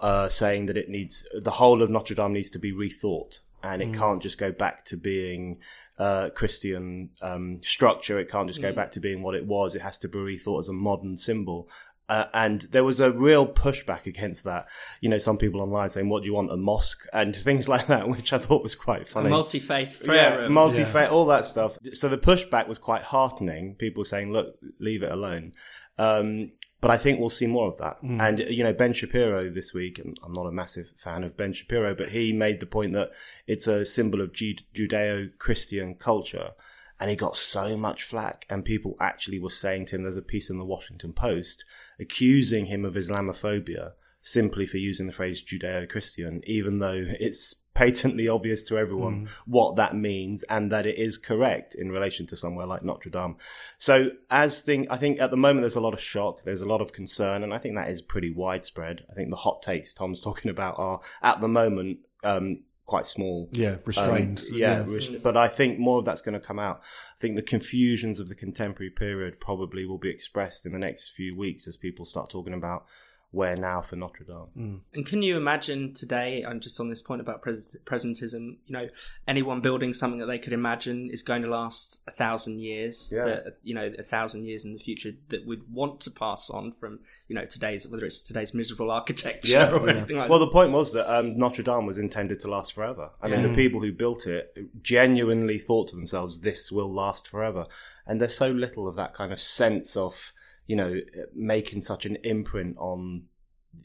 uh, 0.00 0.28
saying 0.28 0.66
that 0.66 0.78
it 0.78 0.88
needs 0.88 1.26
the 1.34 1.50
whole 1.50 1.82
of 1.82 1.90
Notre 1.90 2.14
Dame 2.14 2.32
needs 2.32 2.50
to 2.50 2.58
be 2.58 2.72
rethought, 2.72 3.40
and 3.62 3.82
it 3.82 3.90
mm. 3.90 3.98
can't 3.98 4.22
just 4.22 4.38
go 4.38 4.52
back 4.52 4.84
to 4.86 4.96
being 4.96 5.58
uh, 5.98 6.30
Christian 6.30 7.10
um, 7.20 7.60
structure. 7.62 8.18
It 8.18 8.30
can't 8.30 8.48
just 8.48 8.62
go 8.62 8.72
mm. 8.72 8.76
back 8.76 8.92
to 8.92 9.00
being 9.00 9.22
what 9.22 9.34
it 9.34 9.44
was. 9.44 9.74
It 9.74 9.82
has 9.82 9.98
to 9.98 10.08
be 10.08 10.18
rethought 10.18 10.60
as 10.60 10.68
a 10.68 10.72
modern 10.72 11.16
symbol. 11.16 11.68
Uh, 12.10 12.26
and 12.34 12.62
there 12.72 12.82
was 12.82 12.98
a 12.98 13.12
real 13.12 13.46
pushback 13.46 14.04
against 14.04 14.42
that. 14.42 14.66
You 15.00 15.08
know, 15.08 15.18
some 15.18 15.38
people 15.38 15.60
online 15.60 15.90
saying, 15.90 16.08
"What 16.08 16.24
do 16.24 16.26
you 16.26 16.34
want? 16.34 16.50
A 16.50 16.56
mosque?" 16.56 17.06
and 17.12 17.36
things 17.36 17.68
like 17.74 17.86
that, 17.86 18.08
which 18.08 18.32
I 18.32 18.38
thought 18.38 18.64
was 18.64 18.74
quite 18.74 19.06
funny. 19.06 19.30
Multi 19.30 19.60
faith 19.60 20.02
prayer, 20.04 20.42
yeah, 20.42 20.48
multi 20.48 20.82
faith, 20.82 20.94
yeah. 20.94 21.10
all 21.10 21.26
that 21.26 21.46
stuff. 21.46 21.78
So 21.92 22.08
the 22.08 22.18
pushback 22.18 22.66
was 22.66 22.80
quite 22.80 23.02
heartening. 23.02 23.76
People 23.76 24.04
saying, 24.04 24.32
"Look, 24.32 24.56
leave 24.80 25.04
it 25.04 25.12
alone." 25.12 25.52
Um, 25.98 26.50
but 26.80 26.90
I 26.90 26.96
think 26.96 27.20
we'll 27.20 27.30
see 27.30 27.46
more 27.46 27.68
of 27.68 27.78
that. 27.78 28.02
Mm. 28.02 28.20
And 28.20 28.38
you 28.50 28.64
know, 28.64 28.72
Ben 28.72 28.92
Shapiro 28.92 29.48
this 29.48 29.72
week, 29.72 30.00
and 30.00 30.18
I'm 30.24 30.32
not 30.32 30.48
a 30.48 30.52
massive 30.52 30.90
fan 30.96 31.22
of 31.22 31.36
Ben 31.36 31.52
Shapiro, 31.52 31.94
but 31.94 32.08
he 32.08 32.32
made 32.32 32.58
the 32.58 32.66
point 32.66 32.92
that 32.94 33.12
it's 33.46 33.68
a 33.68 33.86
symbol 33.86 34.20
of 34.20 34.32
Judeo-Christian 34.32 35.94
culture. 35.94 36.50
And 36.98 37.08
he 37.08 37.16
got 37.16 37.38
so 37.38 37.78
much 37.78 38.02
flack, 38.02 38.46
and 38.50 38.62
people 38.62 38.96
actually 39.00 39.38
were 39.38 39.48
saying 39.48 39.86
to 39.86 39.96
him, 39.96 40.02
"There's 40.02 40.16
a 40.16 40.22
piece 40.22 40.50
in 40.50 40.58
the 40.58 40.66
Washington 40.66 41.12
Post 41.12 41.64
accusing 42.00 42.66
him 42.66 42.84
of 42.84 42.94
Islamophobia 42.94 43.92
simply 44.22 44.66
for 44.66 44.76
using 44.76 45.06
the 45.06 45.12
phrase 45.12 45.42
Judeo 45.42 45.88
Christian, 45.88 46.42
even 46.44 46.78
though 46.78 47.04
it's 47.20 47.54
patently 47.72 48.28
obvious 48.28 48.62
to 48.64 48.76
everyone 48.76 49.26
mm. 49.26 49.28
what 49.46 49.76
that 49.76 49.96
means 49.96 50.42
and 50.44 50.70
that 50.70 50.86
it 50.86 50.98
is 50.98 51.16
correct 51.16 51.74
in 51.74 51.90
relation 51.90 52.26
to 52.26 52.36
somewhere 52.36 52.66
like 52.66 52.82
Notre 52.82 53.10
Dame. 53.10 53.36
So, 53.78 54.10
as 54.30 54.60
thing, 54.60 54.86
I 54.90 54.96
think 54.96 55.20
at 55.20 55.30
the 55.30 55.36
moment 55.36 55.62
there's 55.62 55.76
a 55.76 55.80
lot 55.80 55.94
of 55.94 56.00
shock, 56.00 56.42
there's 56.44 56.60
a 56.60 56.68
lot 56.68 56.80
of 56.80 56.92
concern, 56.92 57.42
and 57.42 57.54
I 57.54 57.58
think 57.58 57.76
that 57.76 57.88
is 57.88 58.02
pretty 58.02 58.30
widespread. 58.30 59.06
I 59.10 59.14
think 59.14 59.30
the 59.30 59.36
hot 59.36 59.62
takes 59.62 59.94
Tom's 59.94 60.20
talking 60.22 60.50
about 60.50 60.78
are 60.78 61.00
at 61.22 61.40
the 61.40 61.48
moment 61.48 62.00
um, 62.22 62.64
quite 62.90 63.06
small. 63.06 63.48
Yeah, 63.52 63.76
restrained. 63.84 64.40
Um, 64.40 64.46
yeah, 64.50 64.84
yeah. 64.84 65.18
but 65.22 65.36
I 65.36 65.46
think 65.46 65.78
more 65.78 66.00
of 66.00 66.04
that's 66.04 66.20
going 66.20 66.38
to 66.38 66.44
come 66.44 66.58
out. 66.58 66.80
I 66.82 67.18
think 67.20 67.36
the 67.36 67.42
confusions 67.42 68.18
of 68.18 68.28
the 68.28 68.34
contemporary 68.34 68.90
period 68.90 69.38
probably 69.38 69.86
will 69.86 69.96
be 69.96 70.10
expressed 70.10 70.66
in 70.66 70.72
the 70.72 70.78
next 70.78 71.10
few 71.10 71.36
weeks 71.36 71.68
as 71.68 71.76
people 71.76 72.04
start 72.04 72.30
talking 72.30 72.52
about 72.52 72.86
where 73.32 73.54
now 73.54 73.80
for 73.80 73.94
Notre 73.94 74.24
Dame. 74.24 74.46
Mm. 74.58 74.80
And 74.92 75.06
can 75.06 75.22
you 75.22 75.36
imagine 75.36 75.94
today, 75.94 76.42
and 76.42 76.60
just 76.60 76.80
on 76.80 76.88
this 76.88 77.00
point 77.00 77.20
about 77.20 77.42
pres- 77.42 77.76
presentism, 77.84 78.56
you 78.66 78.72
know, 78.72 78.88
anyone 79.28 79.60
building 79.60 79.92
something 79.92 80.18
that 80.18 80.26
they 80.26 80.38
could 80.38 80.52
imagine 80.52 81.10
is 81.10 81.22
going 81.22 81.42
to 81.42 81.48
last 81.48 82.02
a 82.08 82.10
thousand 82.10 82.60
years, 82.60 83.12
yeah. 83.14 83.24
that, 83.24 83.58
you 83.62 83.72
know, 83.72 83.88
a 83.98 84.02
thousand 84.02 84.46
years 84.46 84.64
in 84.64 84.72
the 84.72 84.80
future 84.80 85.12
that 85.28 85.46
would 85.46 85.62
want 85.72 86.00
to 86.00 86.10
pass 86.10 86.50
on 86.50 86.72
from, 86.72 86.98
you 87.28 87.36
know, 87.36 87.44
today's, 87.44 87.86
whether 87.86 88.04
it's 88.04 88.20
today's 88.20 88.52
miserable 88.52 88.90
architecture 88.90 89.52
yeah, 89.52 89.70
or 89.74 89.86
yeah. 89.86 89.96
anything 89.96 90.16
like 90.16 90.28
well, 90.28 90.40
that. 90.40 90.46
the 90.46 90.52
point 90.52 90.72
was 90.72 90.92
that 90.92 91.08
um, 91.12 91.38
Notre 91.38 91.62
Dame 91.62 91.86
was 91.86 91.98
intended 91.98 92.40
to 92.40 92.50
last 92.50 92.72
forever. 92.72 93.10
I 93.22 93.28
mean, 93.28 93.42
the 93.42 93.54
people 93.54 93.80
who 93.80 93.92
built 93.92 94.26
it 94.26 94.52
genuinely 94.82 95.58
thought 95.58 95.88
to 95.88 95.96
themselves, 95.96 96.40
this 96.40 96.72
will 96.72 96.92
last 96.92 97.28
forever. 97.28 97.66
And 98.06 98.20
there's 98.20 98.36
so 98.36 98.50
little 98.50 98.88
of 98.88 98.96
that 98.96 99.14
kind 99.14 99.32
of 99.32 99.38
sense 99.38 99.96
of, 99.96 100.32
you 100.70 100.76
know, 100.76 101.00
making 101.34 101.82
such 101.82 102.06
an 102.06 102.14
imprint 102.22 102.76
on 102.78 103.24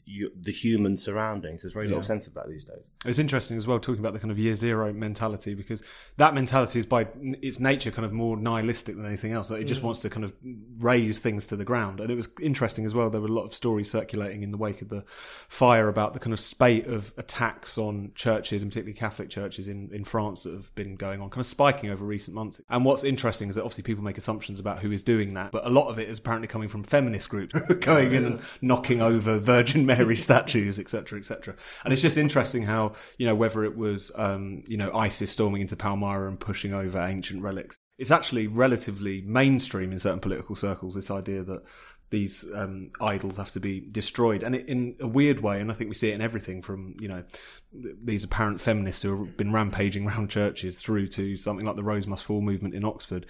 you, 0.04 0.30
the 0.40 0.52
human 0.52 0.96
surroundings. 0.96 1.62
There's 1.62 1.74
very 1.74 1.86
little 1.86 2.02
sense 2.02 2.26
of 2.26 2.34
that 2.34 2.48
these 2.48 2.64
days. 2.64 2.90
It's 3.04 3.18
interesting 3.18 3.56
as 3.56 3.66
well 3.66 3.78
talking 3.78 4.00
about 4.00 4.12
the 4.12 4.18
kind 4.18 4.30
of 4.30 4.38
year 4.38 4.54
zero 4.54 4.92
mentality 4.92 5.54
because 5.54 5.82
that 6.16 6.34
mentality 6.34 6.78
is 6.78 6.86
by 6.86 7.08
its 7.42 7.60
nature 7.60 7.90
kind 7.90 8.04
of 8.04 8.12
more 8.12 8.36
nihilistic 8.36 8.96
than 8.96 9.04
anything 9.04 9.32
else. 9.32 9.50
Like 9.50 9.62
it 9.62 9.64
just 9.64 9.80
mm. 9.80 9.84
wants 9.84 10.00
to 10.00 10.10
kind 10.10 10.24
of 10.24 10.32
raze 10.78 11.18
things 11.18 11.46
to 11.48 11.56
the 11.56 11.64
ground. 11.64 12.00
And 12.00 12.10
it 12.10 12.14
was 12.14 12.28
interesting 12.40 12.84
as 12.84 12.94
well. 12.94 13.10
There 13.10 13.20
were 13.20 13.28
a 13.28 13.32
lot 13.32 13.44
of 13.44 13.54
stories 13.54 13.90
circulating 13.90 14.42
in 14.42 14.52
the 14.52 14.58
wake 14.58 14.82
of 14.82 14.88
the 14.88 15.04
fire 15.48 15.88
about 15.88 16.14
the 16.14 16.20
kind 16.20 16.32
of 16.32 16.40
spate 16.40 16.86
of 16.86 17.12
attacks 17.16 17.76
on 17.76 18.12
churches 18.14 18.62
and 18.62 18.70
particularly 18.70 18.98
Catholic 18.98 19.28
churches 19.28 19.68
in, 19.68 19.90
in 19.92 20.04
France 20.04 20.44
that 20.44 20.52
have 20.52 20.74
been 20.74 20.96
going 20.96 21.20
on, 21.20 21.30
kind 21.30 21.40
of 21.40 21.46
spiking 21.46 21.90
over 21.90 22.04
recent 22.04 22.34
months. 22.34 22.60
And 22.68 22.84
what's 22.84 23.04
interesting 23.04 23.48
is 23.48 23.56
that 23.56 23.62
obviously 23.62 23.82
people 23.82 24.04
make 24.04 24.18
assumptions 24.18 24.60
about 24.60 24.80
who 24.80 24.92
is 24.92 25.02
doing 25.02 25.34
that, 25.34 25.52
but 25.52 25.66
a 25.66 25.70
lot 25.70 25.88
of 25.88 25.98
it 25.98 26.08
is 26.08 26.18
apparently 26.18 26.48
coming 26.48 26.68
from 26.68 26.82
feminist 26.82 27.28
groups 27.28 27.58
going 27.80 28.12
in 28.12 28.24
and 28.24 28.40
knocking 28.60 29.02
over 29.02 29.38
Virgin 29.38 29.75
Mary 29.84 30.16
statues, 30.28 30.78
etc., 30.78 31.18
etc. 31.18 31.56
And 31.84 31.92
it's 31.92 32.02
just 32.02 32.16
interesting 32.16 32.62
how 32.62 32.92
you 33.18 33.26
know 33.26 33.34
whether 33.34 33.64
it 33.64 33.76
was 33.76 34.10
um, 34.14 34.62
you 34.66 34.76
know 34.76 34.92
ISIS 34.94 35.30
storming 35.30 35.60
into 35.60 35.76
Palmyra 35.76 36.28
and 36.28 36.40
pushing 36.40 36.72
over 36.72 36.98
ancient 36.98 37.42
relics. 37.42 37.76
It's 37.98 38.10
actually 38.10 38.46
relatively 38.46 39.22
mainstream 39.22 39.90
in 39.90 39.98
certain 39.98 40.20
political 40.20 40.54
circles. 40.54 40.94
This 40.94 41.10
idea 41.10 41.42
that 41.42 41.62
these 42.10 42.44
um, 42.54 42.92
idols 43.00 43.36
have 43.36 43.50
to 43.50 43.60
be 43.60 43.80
destroyed, 43.80 44.42
and 44.42 44.54
it, 44.54 44.68
in 44.68 44.96
a 45.00 45.08
weird 45.08 45.40
way, 45.40 45.60
and 45.60 45.70
I 45.70 45.74
think 45.74 45.88
we 45.88 45.94
see 45.94 46.10
it 46.10 46.14
in 46.14 46.20
everything 46.20 46.62
from 46.62 46.94
you 47.00 47.08
know 47.08 47.24
these 47.72 48.22
apparent 48.22 48.60
feminists 48.60 49.02
who 49.02 49.24
have 49.24 49.36
been 49.36 49.52
rampaging 49.52 50.06
around 50.06 50.30
churches 50.30 50.76
through 50.76 51.08
to 51.08 51.36
something 51.36 51.66
like 51.66 51.76
the 51.76 51.82
Rhodes 51.82 52.06
Must 52.06 52.22
Fall 52.22 52.40
movement 52.40 52.74
in 52.74 52.84
Oxford, 52.84 53.26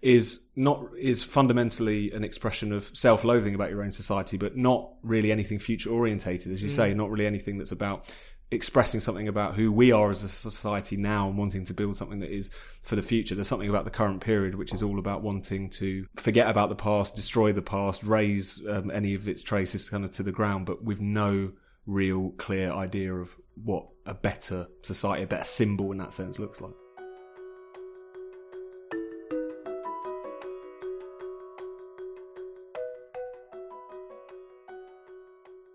is 0.00 0.46
not 0.56 0.86
is 0.98 1.22
fundamentally 1.22 2.12
an 2.12 2.24
expression 2.24 2.72
of 2.72 2.90
self-loathing 2.94 3.54
about 3.54 3.70
your 3.70 3.82
own 3.82 3.92
society, 3.92 4.36
but 4.36 4.56
not 4.56 4.90
really 5.02 5.30
anything 5.30 5.58
future 5.58 5.90
orientated, 5.90 6.52
as 6.52 6.62
you 6.62 6.70
mm. 6.70 6.76
say, 6.76 6.94
not 6.94 7.10
really 7.10 7.26
anything 7.26 7.58
that's 7.58 7.72
about 7.72 8.06
expressing 8.50 9.00
something 9.00 9.28
about 9.28 9.54
who 9.54 9.72
we 9.72 9.90
are 9.90 10.10
as 10.10 10.22
a 10.22 10.28
society 10.28 10.96
now 10.96 11.28
and 11.28 11.36
wanting 11.36 11.64
to 11.64 11.74
build 11.74 11.96
something 11.96 12.20
that 12.20 12.30
is 12.30 12.50
for 12.82 12.96
the 12.96 13.02
future. 13.02 13.34
There's 13.34 13.48
something 13.48 13.68
about 13.68 13.84
the 13.84 13.90
current 13.90 14.20
period 14.20 14.54
which 14.54 14.72
is 14.72 14.82
all 14.82 14.98
about 14.98 15.22
wanting 15.22 15.70
to 15.70 16.06
forget 16.16 16.48
about 16.48 16.68
the 16.68 16.76
past, 16.76 17.16
destroy 17.16 17.52
the 17.52 17.62
past, 17.62 18.02
raze 18.02 18.62
um, 18.68 18.90
any 18.90 19.14
of 19.14 19.26
its 19.26 19.42
traces 19.42 19.90
kind 19.90 20.04
of 20.04 20.12
to 20.12 20.22
the 20.22 20.32
ground, 20.32 20.66
but 20.66 20.84
with 20.84 21.00
no 21.00 21.52
real 21.86 22.30
clear 22.36 22.72
idea 22.72 23.14
of 23.14 23.34
what 23.62 23.86
a 24.06 24.14
better 24.14 24.68
society, 24.82 25.22
a 25.22 25.26
better 25.26 25.44
symbol 25.44 25.92
in 25.92 25.98
that 25.98 26.14
sense 26.14 26.38
looks 26.38 26.60
like. 26.60 26.74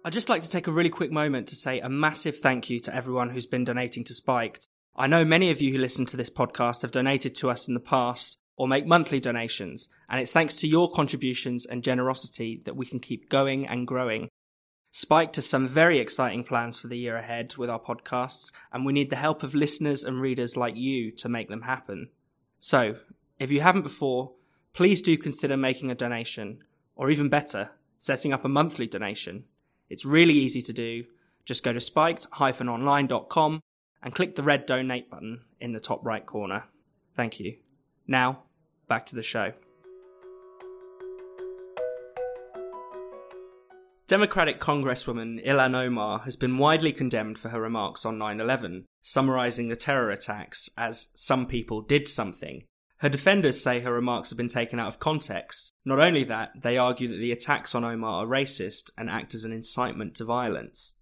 I'd 0.10 0.13
just 0.13 0.28
like 0.28 0.42
to 0.42 0.50
take 0.50 0.66
a 0.66 0.72
really 0.72 0.89
quick 0.89 1.12
moment 1.12 1.50
to 1.50 1.56
say 1.56 1.80
a 1.80 1.88
massive 1.88 2.39
thank 2.39 2.68
you 2.68 2.80
to 2.80 2.96
everyone 2.96 3.30
who's 3.30 3.46
been 3.46 3.63
donating 3.63 4.04
to 4.06 4.16
Spiked. 4.16 4.68
I 4.96 5.06
know 5.06 5.24
many 5.24 5.51
of 5.51 5.62
you 5.62 5.72
who 5.72 5.78
listen 5.78 6.08
to 6.08 6.18
this 6.18 6.32
podcast 6.32 6.82
have 6.82 6.89
donated 6.89 7.36
to 7.36 7.50
us 7.51 7.68
in 7.68 7.75
the 7.75 7.80
past 7.80 8.36
or 8.58 8.68
make 8.68 8.88
monthly 8.88 9.20
donations, 9.20 9.88
and 10.10 10.20
it's 10.20 10.32
thanks 10.32 10.56
to 10.56 10.68
your 10.68 10.89
contributions 10.89 11.68
and 11.68 11.84
generosity 11.84 12.60
that 12.66 12.75
we 12.75 12.88
can 12.88 13.00
keep 13.00 13.30
going 13.30 13.68
and 13.68 13.86
growing. 13.86 14.30
Spiked 14.92 15.36
has 15.36 15.46
some 15.46 15.68
very 15.68 16.00
exciting 16.00 16.44
plans 16.44 16.80
for 16.80 16.88
the 16.88 16.98
year 16.98 17.16
ahead 17.16 17.56
with 17.58 17.70
our 17.70 17.80
podcasts, 17.80 18.51
and 18.74 18.88
we 18.88 18.94
need 18.94 19.12
the 19.12 19.16
help 19.16 19.44
of 19.44 19.54
listeners 19.54 20.04
and 20.04 20.20
readers 20.20 20.58
like 20.58 20.75
you 20.75 21.12
to 21.12 21.30
make 21.30 21.50
them 21.50 21.62
happen. 21.62 22.10
So, 22.58 22.96
if 23.38 23.51
you 23.51 23.62
haven't 23.62 23.84
before, 23.84 24.32
please 24.74 25.04
do 25.04 25.16
consider 25.18 25.56
making 25.56 25.92
a 25.92 25.96
donation, 25.96 26.63
or 26.96 27.12
even 27.12 27.30
better, 27.30 27.70
setting 28.00 28.34
up 28.34 28.44
a 28.44 28.50
monthly 28.50 28.88
donation. 28.88 29.44
It's 29.89 30.05
really 30.05 30.34
easy 30.34 30.62
to 30.63 30.74
do. 30.74 31.05
Just 31.46 31.63
go 31.63 31.74
to 31.74 31.81
spiked-online.com 31.81 33.62
and 34.03 34.15
click 34.15 34.36
the 34.36 34.43
red 34.43 34.65
donate 34.65 35.10
button 35.10 35.41
in 35.60 35.72
the 35.72 35.79
top 35.79 36.05
right 36.05 36.25
corner. 36.25 36.65
Thank 37.15 37.39
you. 37.39 37.58
Now, 38.08 38.43
back 38.88 39.05
to 39.08 39.15
the 39.15 39.24
show. 39.24 39.53
Democratic 44.08 44.60
Congresswoman 44.60 45.46
Ilhan 45.46 45.75
Omar 45.75 46.22
has 46.22 46.36
been 46.36 46.58
widely 46.58 46.91
condemned 46.91 47.38
for 47.38 47.50
her 47.50 47.62
remarks 47.62 48.05
on 48.05 48.17
9 48.17 48.39
11, 48.39 48.86
summarising 49.03 49.69
the 49.69 49.75
terror 49.75 50.10
attacks 50.10 50.67
as 50.75 51.10
some 51.13 51.46
people 51.46 51.81
did 51.81 52.08
something. 52.08 52.63
Her 53.00 53.10
defenders 53.10 53.62
say 53.62 53.79
her 53.79 53.94
remarks 53.94 54.29
have 54.29 54.38
been 54.38 54.50
taken 54.50 54.79
out 54.79 54.89
of 54.89 55.00
context. 55.00 55.72
Not 55.86 56.00
only 56.00 56.25
that, 56.25 56.51
they 56.62 56.77
argue 56.77 57.08
that 57.08 57.18
the 57.18 57.32
attacks 57.32 57.74
on 57.74 57.86
Omar 57.86 58.24
are 58.24 58.27
racist 58.27 58.91
and 58.98 59.10
act 59.10 59.34
as 59.34 59.46
an 59.46 59.53
incitement 59.53 60.15
to 60.15 60.25
violence. 60.25 60.96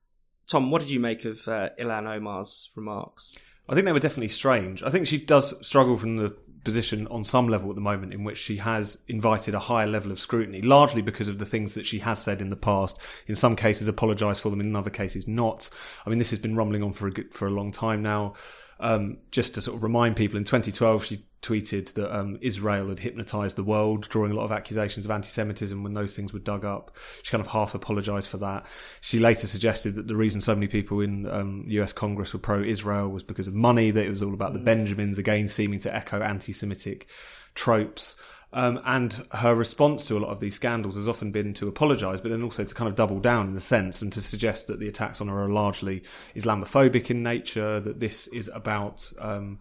Tom, 0.48 0.70
what 0.70 0.82
did 0.82 0.92
you 0.92 1.00
make 1.00 1.25
of 1.25 1.48
uh, 1.48 1.70
Ilhan 1.80 2.08
Omar's 2.08 2.72
remarks? 2.75 3.39
I 3.68 3.74
think 3.74 3.86
they 3.86 3.92
were 3.92 4.00
definitely 4.00 4.30
strange. 4.30 4.84
I 4.84 4.89
think 4.89 5.08
she 5.08 5.18
does 5.18 5.54
struggle 5.68 5.98
from 5.98 6.18
the 6.18 6.36
position 6.63 7.08
on 7.08 7.24
some 7.24 7.48
level 7.48 7.70
at 7.70 7.75
the 7.75 7.82
moment 7.82 8.13
in 8.13 8.24
which 8.24 8.38
she 8.38 8.58
has 8.58 9.00
invited 9.08 9.56
a 9.56 9.60
higher 9.60 9.88
level 9.88 10.12
of 10.12 10.20
scrutiny, 10.20 10.62
largely 10.62 11.01
because 11.01 11.27
of 11.27 11.39
the 11.39 11.46
things 11.46 11.74
that 11.74 11.86
she 11.86 12.00
has 12.00 12.22
said 12.22 12.42
in 12.42 12.50
the 12.50 12.56
past. 12.56 13.00
In 13.25 13.36
some 13.36 13.56
cases, 13.56 13.88
apologised 13.88 14.42
for 14.42 14.50
them, 14.50 14.62
in 14.62 14.75
other 14.75 14.89
cases, 14.89 15.27
not. 15.27 15.70
I 16.06 16.10
mean, 16.10 16.20
this 16.20 16.30
has 16.30 16.39
been 16.39 16.56
rumbling 16.56 16.84
on 16.84 16.94
for 16.94 17.08
a 17.08 17.12
good, 17.12 17.34
for 17.34 17.48
a 17.48 17.51
long 17.51 17.72
time 17.72 18.04
now. 18.04 18.36
Um, 18.80 19.18
just 19.32 19.56
to 19.56 19.62
sort 19.62 19.78
of 19.78 19.84
remind 19.84 20.16
people, 20.16 20.38
in 20.38 20.44
2012, 20.44 21.06
she 21.06 21.26
tweeted 21.42 21.94
that 21.94 22.16
um, 22.16 22.38
Israel 22.42 22.90
had 22.90 23.00
hypnotized 23.00 23.56
the 23.56 23.64
world, 23.64 24.08
drawing 24.10 24.32
a 24.32 24.36
lot 24.36 24.46
of 24.46 24.52
accusations 24.52 25.06
of 25.06 25.12
anti 25.12 25.28
Semitism 25.28 25.84
when 25.84 25.94
those 25.94 26.16
things 26.16 26.34
were 26.34 26.40
dug 26.40 26.66
up. 26.66 26.96
She 27.24 27.32
kind 27.32 27.42
of 27.42 27.48
half 27.48 27.74
apologized 27.74 28.30
for 28.30 28.38
that. 28.38 28.66
She 29.02 29.20
later 29.20 29.48
suggested 29.48 29.96
that 29.96 30.08
the 30.08 30.16
reason 30.16 30.42
so 30.42 30.56
many 30.56 30.68
people 30.68 31.00
in 31.00 31.28
um, 31.28 31.66
US 31.68 31.94
Congress 31.94 32.34
were 32.34 32.40
pro 32.40 32.62
Israel 32.62 33.10
was 33.10 33.24
because 33.24 33.48
of 33.48 33.54
money, 33.54 33.92
that 33.92 34.06
it 34.06 34.10
was 34.10 34.24
all 34.24 34.34
about 34.34 34.54
the 34.54 34.60
mm. 34.60 34.66
Benjamins, 34.66 35.18
again, 35.18 35.48
seeming 35.48 35.80
to 35.80 35.96
echo 35.96 36.22
anti 36.22 36.54
Semitic 36.54 37.08
tropes. 37.56 38.16
Um, 38.54 38.80
and 38.86 39.25
her 39.32 39.54
response 39.54 40.08
to 40.08 40.18
a 40.18 40.20
lot 40.20 40.30
of 40.30 40.39
these 40.39 40.56
scandals 40.56 40.96
has 40.96 41.08
often 41.08 41.32
been 41.32 41.54
to 41.56 41.68
apologise, 41.68 42.22
but 42.22 42.32
then 42.32 42.44
also 42.44 42.63
to 42.63 42.74
kind 42.74 42.88
of 42.88 42.96
double 42.96 43.20
down 43.20 43.48
in 43.48 43.54
the 43.54 43.62
sense 43.62 44.01
and 44.01 44.12
to 44.13 44.22
suggest 44.22 44.68
that 44.68 44.80
the 44.80 44.88
attacks 44.88 45.20
on 45.20 45.27
her 45.27 45.44
are 45.44 45.50
largely 45.50 46.04
Islamophobic 46.36 47.10
in 47.10 47.24
nature, 47.24 47.80
that 47.80 48.00
this 48.00 48.27
is 48.27 48.50
about. 48.54 49.12
Um, 49.20 49.60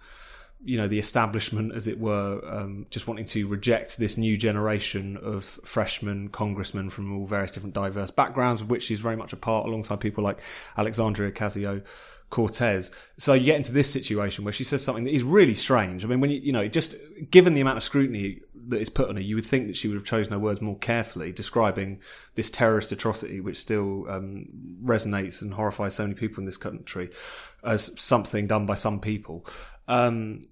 you 0.65 0.79
know 0.79 0.89
the 0.89 0.99
establishment, 0.99 1.73
as 1.75 1.87
it 1.87 2.01
were, 2.01 2.41
um, 2.45 2.87
just 2.91 3.07
wanting 3.07 3.27
to 3.27 3.47
reject 3.47 3.99
this 3.99 4.17
new 4.17 4.37
generation 4.37 5.17
of 5.19 5.45
freshmen 5.45 6.29
congressmen 6.29 6.91
from 6.91 7.17
all 7.17 7.27
various 7.27 7.51
different 7.51 7.75
diverse 7.75 8.11
backgrounds, 8.11 8.63
of 8.63 8.71
which 8.71 8.83
she's 8.83 8.99
very 8.99 9.17
much 9.17 9.33
a 9.33 9.37
part, 9.37 9.67
alongside 9.67 10.01
people 10.01 10.25
like 10.25 10.41
Alexandria 10.77 11.31
Ocasio 11.31 11.85
Cortez. 12.31 12.91
So 13.19 13.35
you 13.35 13.45
get 13.45 13.57
into 13.57 13.73
this 13.73 13.93
situation 13.93 14.45
where 14.45 14.53
she 14.53 14.65
says 14.65 14.83
something 14.83 15.05
that 15.05 15.15
is 15.15 15.23
really 15.23 15.55
strange. 15.55 16.05
I 16.05 16.09
mean, 16.09 16.21
when 16.21 16.31
you 16.31 16.41
you 16.41 16.53
know, 16.53 16.67
just 16.67 16.97
given 17.31 17.55
the 17.55 17.61
amount 17.61 17.77
of 17.77 17.85
scrutiny 17.85 18.41
that 18.69 18.81
is 18.81 18.89
put 18.89 19.09
on 19.09 19.17
her, 19.17 19.23
you 19.23 19.35
would 19.37 19.47
think 19.47 19.67
that 19.67 19.77
she 19.77 19.89
would 19.89 19.95
have 19.95 20.05
chosen 20.05 20.33
her 20.33 20.39
words 20.39 20.61
more 20.61 20.79
carefully, 20.79 21.33
describing 21.33 22.01
this 22.35 22.51
terrorist 22.51 22.93
atrocity, 22.93 23.41
which 23.41 23.59
still 23.59 24.09
um, 24.09 24.47
resonates 24.83 25.43
and 25.43 25.55
horrifies 25.55 25.95
so 25.95 26.05
many 26.05 26.15
people 26.15 26.41
in 26.41 26.47
this 26.47 26.57
country, 26.57 27.11
as 27.63 27.99
something 28.01 28.47
done 28.47 28.67
by 28.67 28.75
some 28.75 29.01
people. 29.01 29.47
Um, 29.89 30.43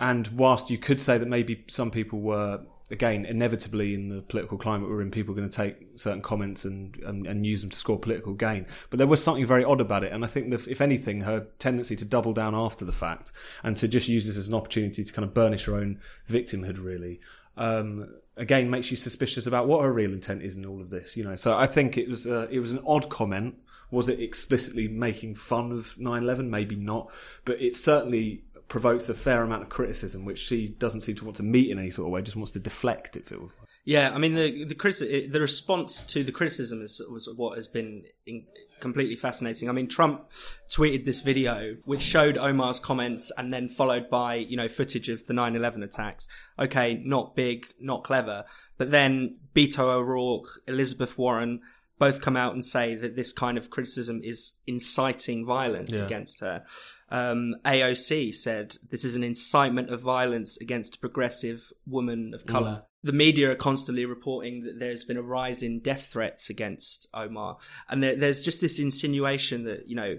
and 0.00 0.28
whilst 0.28 0.70
you 0.70 0.78
could 0.78 1.00
say 1.00 1.18
that 1.18 1.28
maybe 1.28 1.64
some 1.68 1.90
people 1.90 2.20
were 2.20 2.60
again, 2.90 3.26
inevitably 3.26 3.94
in 3.94 4.08
the 4.08 4.22
political 4.22 4.56
climate 4.56 4.88
we're 4.88 5.02
in, 5.02 5.10
people 5.10 5.32
are 5.32 5.36
going 5.36 5.48
to 5.48 5.56
take 5.56 5.76
certain 5.96 6.22
comments 6.22 6.64
and, 6.64 6.96
and, 7.04 7.26
and 7.26 7.44
use 7.44 7.60
them 7.60 7.70
to 7.70 7.76
score 7.76 7.98
political 7.98 8.32
gain. 8.32 8.66
But 8.90 8.98
there 8.98 9.06
was 9.06 9.22
something 9.22 9.44
very 9.46 9.64
odd 9.64 9.80
about 9.80 10.04
it, 10.04 10.12
and 10.12 10.24
I 10.24 10.28
think 10.28 10.50
that 10.50 10.66
if 10.66 10.80
anything, 10.80 11.22
her 11.22 11.48
tendency 11.58 11.96
to 11.96 12.04
double 12.04 12.32
down 12.32 12.54
after 12.54 12.84
the 12.84 12.92
fact 12.92 13.32
and 13.62 13.76
to 13.76 13.88
just 13.88 14.08
use 14.08 14.26
this 14.26 14.36
as 14.36 14.48
an 14.48 14.54
opportunity 14.54 15.04
to 15.04 15.12
kind 15.12 15.26
of 15.26 15.34
burnish 15.34 15.64
her 15.66 15.74
own 15.74 16.00
victimhood, 16.28 16.82
really. 16.82 17.20
Um, 17.58 18.14
again, 18.36 18.70
makes 18.70 18.90
you 18.90 18.96
suspicious 18.96 19.46
about 19.46 19.66
what 19.66 19.82
her 19.82 19.92
real 19.92 20.12
intent 20.12 20.42
is 20.42 20.56
in 20.56 20.64
all 20.64 20.80
of 20.80 20.90
this. 20.90 21.16
You 21.16 21.24
know, 21.24 21.36
so 21.36 21.56
I 21.56 21.66
think 21.66 21.98
it 21.98 22.08
was 22.08 22.26
uh, 22.26 22.46
it 22.50 22.60
was 22.60 22.72
an 22.72 22.80
odd 22.86 23.10
comment. 23.10 23.56
Was 23.90 24.08
it 24.08 24.20
explicitly 24.20 24.86
making 24.88 25.34
fun 25.34 25.72
of 25.72 25.94
9/11? 25.98 26.48
Maybe 26.48 26.76
not, 26.76 27.10
but 27.44 27.60
it 27.60 27.74
certainly 27.74 28.44
provokes 28.68 29.08
a 29.08 29.14
fair 29.14 29.42
amount 29.42 29.62
of 29.62 29.68
criticism, 29.70 30.24
which 30.24 30.38
she 30.38 30.68
doesn't 30.68 31.00
seem 31.00 31.16
to 31.16 31.24
want 31.24 31.36
to 31.38 31.42
meet 31.42 31.70
in 31.70 31.78
any 31.78 31.90
sort 31.90 32.06
of 32.06 32.12
way. 32.12 32.22
Just 32.22 32.36
wants 32.36 32.52
to 32.52 32.60
deflect. 32.60 33.16
It 33.16 33.26
feels. 33.26 33.52
Like. 33.58 33.68
Yeah, 33.84 34.10
I 34.14 34.18
mean 34.18 34.34
the 34.34 34.64
the 34.64 34.74
criti- 34.74 35.30
the 35.30 35.40
response 35.40 36.04
to 36.04 36.22
the 36.22 36.32
criticism 36.32 36.82
is 36.82 37.02
was 37.10 37.28
what 37.34 37.56
has 37.56 37.68
been 37.68 38.04
in, 38.26 38.44
completely 38.80 39.16
fascinating. 39.16 39.68
I 39.68 39.72
mean, 39.72 39.88
Trump 39.88 40.30
tweeted 40.70 41.04
this 41.04 41.20
video 41.20 41.76
which 41.84 42.00
showed 42.00 42.36
Omar's 42.36 42.80
comments 42.80 43.32
and 43.36 43.52
then 43.52 43.68
followed 43.68 44.10
by 44.10 44.36
you 44.36 44.56
know 44.56 44.68
footage 44.68 45.08
of 45.08 45.26
the 45.26 45.34
9/11 45.34 45.82
attacks. 45.84 46.28
Okay, 46.58 47.02
not 47.04 47.34
big, 47.34 47.66
not 47.80 48.04
clever, 48.04 48.44
but 48.76 48.90
then 48.90 49.38
Beto 49.54 49.80
O'Rourke, 49.80 50.60
Elizabeth 50.66 51.18
Warren 51.18 51.60
both 51.98 52.20
come 52.20 52.36
out 52.36 52.52
and 52.52 52.64
say 52.64 52.94
that 52.94 53.16
this 53.16 53.32
kind 53.32 53.58
of 53.58 53.70
criticism 53.70 54.20
is 54.22 54.54
inciting 54.66 55.44
violence 55.44 55.92
yeah. 55.92 56.04
against 56.04 56.40
her. 56.40 56.64
Um, 57.10 57.56
AOC 57.64 58.34
said 58.34 58.76
this 58.90 59.04
is 59.04 59.16
an 59.16 59.24
incitement 59.24 59.90
of 59.90 60.00
violence 60.00 60.58
against 60.60 60.96
a 60.96 60.98
progressive 60.98 61.72
woman 61.86 62.32
of 62.34 62.46
color. 62.46 62.82
Mm. 62.82 62.87
The 63.04 63.12
media 63.12 63.50
are 63.50 63.54
constantly 63.54 64.04
reporting 64.04 64.64
that 64.64 64.80
there's 64.80 65.04
been 65.04 65.16
a 65.16 65.22
rise 65.22 65.62
in 65.62 65.80
death 65.80 66.08
threats 66.12 66.50
against 66.50 67.08
Omar, 67.14 67.58
and 67.88 68.02
there, 68.02 68.16
there's 68.16 68.44
just 68.44 68.60
this 68.60 68.78
insinuation 68.78 69.64
that 69.64 69.86
you 69.86 69.94
know 69.94 70.18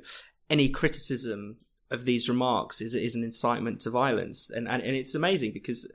any 0.50 0.70
criticism 0.70 1.58
of 1.92 2.06
these 2.06 2.30
remarks 2.30 2.82
is 2.82 2.96
is 2.96 3.16
an 3.16 3.24
incitement 3.24 3.82
to 3.82 3.90
violence, 3.90 4.50
and 4.50 4.68
and, 4.68 4.82
and 4.82 4.96
it's 4.96 5.16
amazing 5.16 5.52
because 5.54 5.92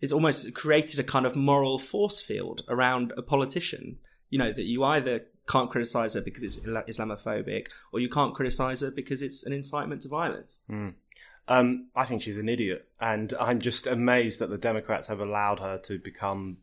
it's 0.00 0.12
almost 0.12 0.54
created 0.54 0.98
a 0.98 1.04
kind 1.04 1.26
of 1.26 1.36
moral 1.36 1.78
force 1.78 2.20
field 2.20 2.62
around 2.68 3.12
a 3.16 3.22
politician. 3.22 3.98
You 4.30 4.38
know 4.38 4.52
that 4.52 4.64
you 4.64 4.84
either 4.84 5.20
can't 5.48 5.70
criticize 5.70 6.14
her 6.14 6.20
because 6.20 6.42
it's 6.42 6.58
Islamophobic, 6.58 7.68
or 7.92 8.00
you 8.00 8.08
can't 8.08 8.34
criticize 8.34 8.80
her 8.80 8.90
because 8.90 9.22
it's 9.22 9.44
an 9.44 9.52
incitement 9.52 10.02
to 10.02 10.08
violence. 10.08 10.60
Mm. 10.70 10.94
Um, 11.48 11.88
I 11.94 12.04
think 12.04 12.22
she's 12.22 12.38
an 12.38 12.48
idiot, 12.48 12.86
and 13.00 13.34
I'm 13.40 13.60
just 13.60 13.86
amazed 13.86 14.40
that 14.40 14.50
the 14.50 14.58
Democrats 14.58 15.08
have 15.08 15.20
allowed 15.20 15.60
her 15.60 15.78
to 15.84 15.98
become 15.98 16.58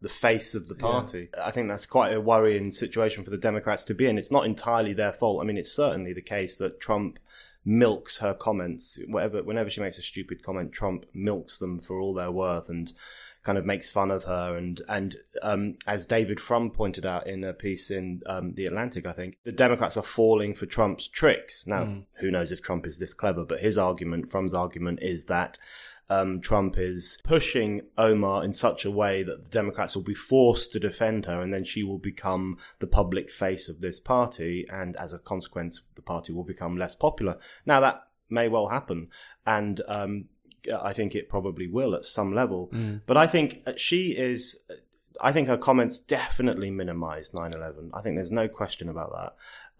the 0.00 0.08
face 0.08 0.54
of 0.54 0.68
the 0.68 0.74
party. 0.74 1.28
Yeah. 1.34 1.46
I 1.46 1.50
think 1.50 1.68
that's 1.68 1.86
quite 1.86 2.12
a 2.12 2.20
worrying 2.20 2.70
situation 2.70 3.24
for 3.24 3.30
the 3.30 3.38
Democrats 3.38 3.84
to 3.84 3.94
be 3.94 4.06
in. 4.06 4.18
It's 4.18 4.32
not 4.32 4.46
entirely 4.46 4.92
their 4.92 5.12
fault. 5.12 5.40
I 5.40 5.44
mean, 5.44 5.56
it's 5.56 5.72
certainly 5.72 6.12
the 6.12 6.22
case 6.22 6.56
that 6.56 6.80
Trump 6.80 7.18
milks 7.64 8.18
her 8.18 8.34
comments. 8.34 8.98
Whatever, 9.06 9.42
whenever 9.42 9.70
she 9.70 9.80
makes 9.80 9.98
a 9.98 10.02
stupid 10.02 10.42
comment, 10.42 10.72
Trump 10.72 11.06
milks 11.14 11.58
them 11.58 11.80
for 11.80 12.00
all 12.00 12.14
they're 12.14 12.32
worth 12.32 12.68
and 12.68 12.92
kind 13.42 13.58
of 13.58 13.66
makes 13.66 13.90
fun 13.90 14.10
of 14.10 14.24
her. 14.24 14.56
And, 14.56 14.80
and, 14.88 15.16
um, 15.42 15.76
as 15.86 16.06
David 16.06 16.38
Frum 16.38 16.70
pointed 16.70 17.04
out 17.04 17.26
in 17.26 17.42
a 17.44 17.52
piece 17.52 17.90
in, 17.90 18.22
um, 18.26 18.54
The 18.54 18.66
Atlantic, 18.66 19.06
I 19.06 19.12
think, 19.12 19.38
the 19.44 19.52
Democrats 19.52 19.96
are 19.96 20.02
falling 20.02 20.54
for 20.54 20.66
Trump's 20.66 21.08
tricks. 21.08 21.66
Now, 21.66 21.84
mm. 21.84 22.04
who 22.20 22.30
knows 22.30 22.52
if 22.52 22.62
Trump 22.62 22.86
is 22.86 22.98
this 22.98 23.14
clever, 23.14 23.44
but 23.44 23.58
his 23.58 23.76
argument, 23.76 24.30
Frum's 24.30 24.54
argument 24.54 25.00
is 25.02 25.24
that, 25.26 25.58
um, 26.10 26.40
Trump 26.40 26.76
is 26.78 27.18
pushing 27.24 27.82
Omar 27.96 28.44
in 28.44 28.52
such 28.52 28.84
a 28.84 28.90
way 28.90 29.22
that 29.22 29.42
the 29.42 29.48
Democrats 29.48 29.96
will 29.96 30.02
be 30.02 30.14
forced 30.14 30.72
to 30.72 30.80
defend 30.80 31.26
her, 31.26 31.40
and 31.40 31.54
then 31.54 31.64
she 31.64 31.82
will 31.82 31.98
become 31.98 32.58
the 32.80 32.86
public 32.86 33.30
face 33.30 33.68
of 33.68 33.80
this 33.80 33.98
party, 33.98 34.66
and 34.70 34.94
as 34.96 35.12
a 35.12 35.18
consequence, 35.18 35.80
the 35.94 36.02
party 36.02 36.32
will 36.32 36.44
become 36.44 36.76
less 36.76 36.94
popular. 36.94 37.38
Now, 37.64 37.80
that 37.80 38.02
may 38.28 38.48
well 38.48 38.68
happen, 38.68 39.08
and 39.46 39.80
um, 39.88 40.26
I 40.80 40.92
think 40.92 41.14
it 41.14 41.28
probably 41.28 41.66
will 41.66 41.94
at 41.94 42.04
some 42.04 42.34
level. 42.34 42.68
Mm. 42.72 43.02
But 43.06 43.16
I 43.16 43.26
think 43.26 43.66
she 43.76 44.16
is. 44.16 44.56
I 45.20 45.30
think 45.32 45.48
her 45.48 45.58
comments 45.58 45.98
definitely 45.98 46.70
minimized 46.70 47.32
9/11. 47.32 47.90
I 47.94 48.00
think 48.00 48.16
there's 48.16 48.30
no 48.30 48.48
question 48.48 48.88
about 48.88 49.12
that. 49.12 49.34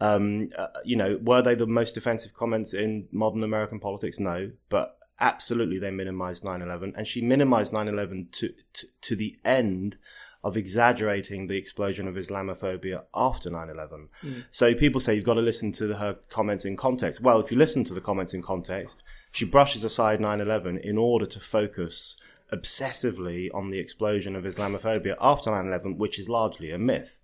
Um, 0.05 0.51
uh, 0.57 0.69
you 0.85 0.97
know, 0.97 1.19
were 1.23 1.43
they 1.43 1.55
the 1.55 1.67
most 1.67 1.97
offensive 1.97 2.35
comments 2.35 2.75
in 2.75 3.09
modern 3.12 3.45
American 3.45 3.79
politics? 3.79 4.19
No, 4.19 4.51
but 4.69 4.99
absolutely 5.21 5.79
they 5.79 5.91
minimized 5.91 6.43
9-11 6.43 6.93
and 6.97 7.07
she 7.07 7.23
minimized 7.23 7.73
9-11 7.73 8.33
to, 8.33 8.53
to, 8.73 8.87
to 9.01 9.17
the 9.17 9.37
end 9.45 9.97
of 10.45 10.57
exaggerating 10.57 11.47
the 11.47 11.57
explosion 11.57 12.09
of 12.09 12.17
Islamophobia 12.17 13.05
after 13.15 13.49
9-11. 13.49 14.09
Mm. 14.25 14.45
So 14.51 14.75
people 14.75 15.01
say 15.01 15.15
you've 15.15 15.25
got 15.25 15.35
to 15.35 15.41
listen 15.41 15.71
to 15.73 15.95
her 15.95 16.15
comments 16.29 16.65
in 16.65 16.77
context. 16.77 17.21
Well, 17.21 17.39
if 17.39 17.53
you 17.53 17.57
listen 17.57 17.85
to 17.85 17.95
the 17.95 18.01
comments 18.01 18.35
in 18.35 18.43
context, 18.43 19.05
she 19.33 19.45
brushes 19.45 19.83
aside 19.83 20.21
9-11 20.21 20.81
in 20.83 20.99
order 20.99 21.27
to 21.27 21.41
focus 21.41 22.17
obsessively 22.53 23.49
on 23.55 23.71
the 23.71 23.79
explosion 23.79 24.37
of 24.37 24.45
Islamophobia 24.45 25.17
after 25.21 25.51
9-11, 25.51 25.97
which 25.97 26.19
is 26.19 26.29
largely 26.29 26.71
a 26.71 26.79
myth. 26.79 27.19